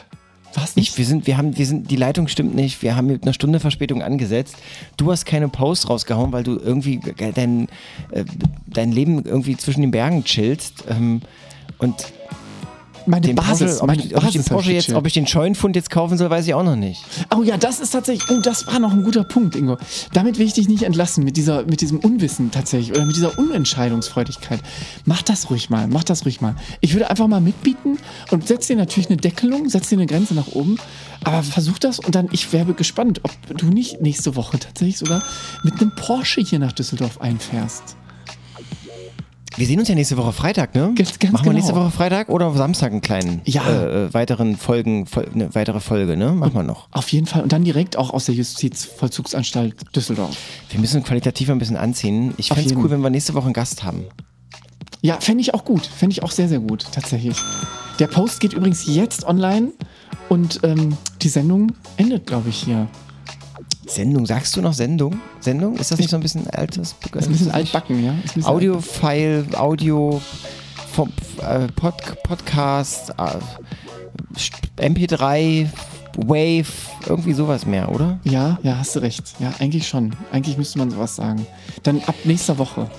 [0.55, 0.91] war es nicht?
[0.91, 2.83] Ich, wir sind, wir haben, wir sind, die Leitung stimmt nicht.
[2.83, 4.57] Wir haben mit einer Stunde Verspätung angesetzt.
[4.97, 7.01] Du hast keine Post rausgehauen, weil du irgendwie
[7.35, 7.69] dein,
[8.11, 8.25] äh,
[8.67, 10.85] dein Leben irgendwie zwischen den Bergen chillst.
[10.89, 11.21] Ähm,
[11.79, 12.13] und
[13.09, 15.13] meine den Basis, Porsche, ob, meine ich, ob ich den Basis Porsche jetzt, ob ich
[15.13, 17.05] den Scheunenfund jetzt kaufen soll, weiß ich auch noch nicht.
[17.35, 19.77] Oh ja, das ist tatsächlich, oh, das war noch ein guter Punkt, Ingo.
[20.13, 23.39] Damit will ich dich nicht entlassen, mit, dieser, mit diesem Unwissen tatsächlich oder mit dieser
[23.39, 24.61] Unentscheidungsfreudigkeit.
[25.05, 26.55] Mach das ruhig mal, mach das ruhig mal.
[26.81, 27.99] Ich würde einfach mal mitbieten
[28.31, 30.77] und setz dir natürlich eine Deckelung, setz dir eine Grenze nach oben,
[31.25, 35.23] aber versuch das und dann, ich wäre gespannt, ob du nicht nächste Woche tatsächlich sogar
[35.63, 37.98] mit einem Porsche hier nach Düsseldorf einfährst.
[39.59, 40.93] Wir sehen uns ja nächste Woche Freitag, ne?
[40.95, 41.53] Ganz- ganz Machen wir genau.
[41.55, 43.69] nächste Woche Freitag oder Samstag einen kleinen Ja.
[43.69, 46.31] äh, äh, weiteren Folgen, Fol eine weitere Folge, ne?
[46.33, 46.87] Machen wir noch.
[46.93, 50.37] Auf jeden Fall und dann direkt auch aus der Justizvollzugsanstalt Düsseldorf.
[50.71, 52.35] Wir müssen qualitativ ein bisschen anziehen.
[52.37, 54.05] Ich fände es cool, wenn wir nächste Woche einen Gast haben.
[55.01, 55.87] Ja, fände ich auch gut.
[55.87, 57.37] Fände ich auch sehr, sehr gut, tatsächlich.
[57.99, 59.73] Der Post geht übrigens jetzt online
[60.29, 62.87] und ähm, die Sendung endet, glaube ich, hier.
[63.89, 65.19] Sendung, sagst du noch Sendung?
[65.41, 65.77] Sendung?
[65.77, 66.95] Ist das nicht so ein bisschen altes?
[67.15, 68.15] Ist ein bisschen altbacken, ja?
[68.45, 70.21] Audio-File, Audio,
[70.93, 71.11] vom,
[71.43, 75.69] äh, Pod, Podcast, äh, MP3,
[76.17, 76.67] Wave,
[77.07, 78.19] irgendwie sowas mehr, oder?
[78.25, 79.35] Ja, ja, hast du recht.
[79.39, 80.13] Ja, eigentlich schon.
[80.33, 81.47] Eigentlich müsste man sowas sagen.
[81.83, 82.91] Dann ab nächster Woche.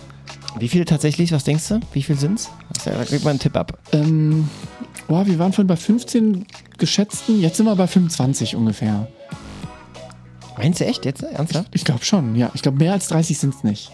[0.58, 1.32] Wie viele tatsächlich?
[1.32, 1.80] Was denkst du?
[1.94, 2.50] Wie viel sind's?
[2.86, 3.78] Da kriegt man einen Tipp ab.
[3.92, 4.50] Ähm,
[5.08, 6.46] boah, wir waren vorhin bei 15
[6.78, 9.08] geschätzten, jetzt sind wir bei 25 ungefähr.
[10.60, 11.24] Meinst du echt jetzt?
[11.24, 11.70] Ernsthaft?
[11.74, 12.52] Ich glaube schon, ja.
[12.54, 13.92] Ich glaube, mehr als 30 sind es nicht.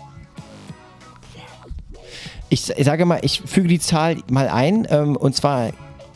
[2.49, 4.87] Ich, ich sage mal, ich füge die Zahl mal ein.
[4.89, 5.69] Ähm, und zwar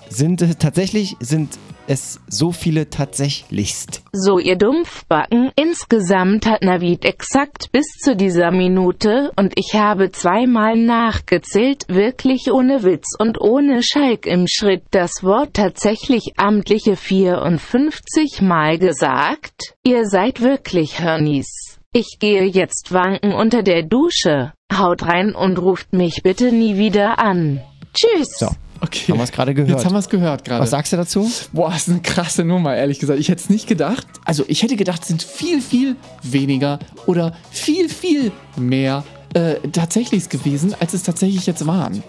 [0.09, 1.57] sind es tatsächlich, sind
[1.89, 4.03] es so viele tatsächlichst.
[4.13, 10.77] So ihr Dumpfbacken, insgesamt hat Navid exakt bis zu dieser Minute, und ich habe zweimal
[10.77, 18.77] nachgezählt, wirklich ohne Witz und ohne Schalk im Schritt das Wort tatsächlich amtliche 54 Mal
[18.77, 19.73] gesagt.
[19.83, 21.79] Ihr seid wirklich Hörnies.
[21.91, 24.53] Ich gehe jetzt wanken unter der Dusche.
[24.71, 27.61] Haut rein und ruft mich bitte nie wieder an.
[27.95, 28.37] Tschüss.
[28.37, 28.49] So,
[28.81, 29.11] Okay.
[29.11, 29.69] haben wir es gerade gehört.
[29.71, 30.61] Jetzt haben wir es gehört gerade.
[30.61, 31.29] Was sagst du dazu?
[31.51, 33.19] Boah, das ist eine krasse Nummer, ehrlich gesagt.
[33.19, 34.07] Ich hätte es nicht gedacht.
[34.25, 39.03] Also, ich hätte gedacht, es sind viel, viel weniger oder viel, viel mehr
[39.33, 42.03] äh, tatsächlich gewesen, als es tatsächlich jetzt waren.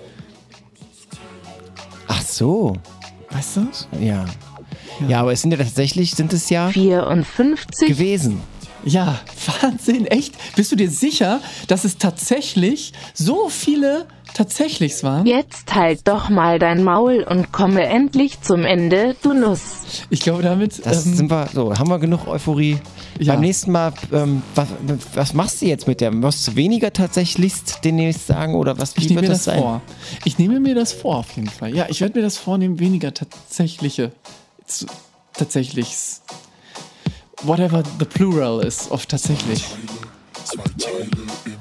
[2.08, 2.76] Ach so,
[3.30, 3.68] Weißt du?
[4.00, 4.24] ja.
[5.08, 8.40] Ja, aber es sind ja tatsächlich, sind es ja 54 gewesen.
[8.84, 9.20] Ja,
[9.60, 10.34] Wahnsinn, echt?
[10.56, 14.06] Bist du dir sicher, dass es tatsächlich so viele
[14.44, 15.26] tatsächlichs waren?
[15.26, 19.60] Jetzt halt doch mal dein Maul und komme endlich zum Ende, du Nuss.
[20.08, 20.84] Ich glaube, damit.
[20.86, 22.78] Das ähm, sind wir, so, haben wir genug Euphorie.
[23.18, 23.34] Ja.
[23.34, 24.68] Beim nächsten Mal, ähm, was,
[25.14, 26.10] was machst du jetzt mit der?
[26.22, 27.52] Wirst du weniger tatsächlich
[27.84, 28.96] demnächst sagen oder was?
[28.96, 29.58] Wie ich nehme wird mir das das sein?
[29.62, 29.82] vor.
[30.24, 31.74] Ich nehme mir das vor, auf jeden Fall.
[31.76, 34.12] Ja, ich werde mir das vornehmen, weniger tatsächliche.
[34.66, 34.86] zu-
[35.34, 36.22] Tatsächlichs.
[37.42, 39.64] Whatever the plural is of tatsächlich.
[40.44, 41.59] Zwei Teile im System.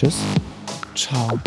[0.00, 0.18] Tschüss.
[0.94, 1.38] Ciao.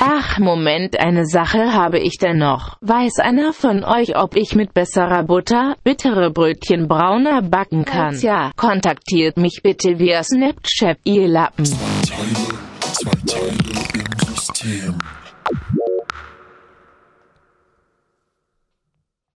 [0.00, 2.76] Ach, Moment, eine Sache habe ich denn noch.
[2.80, 8.18] Weiß einer von euch, ob ich mit besserer Butter bittere Brötchen brauner backen kann?
[8.18, 11.66] Tja, kontaktiert mich bitte via Snapchat, ihr Lappen.
[11.66, 11.76] Zwei
[12.08, 13.54] Teile, zwei Teile
[13.94, 14.98] im System.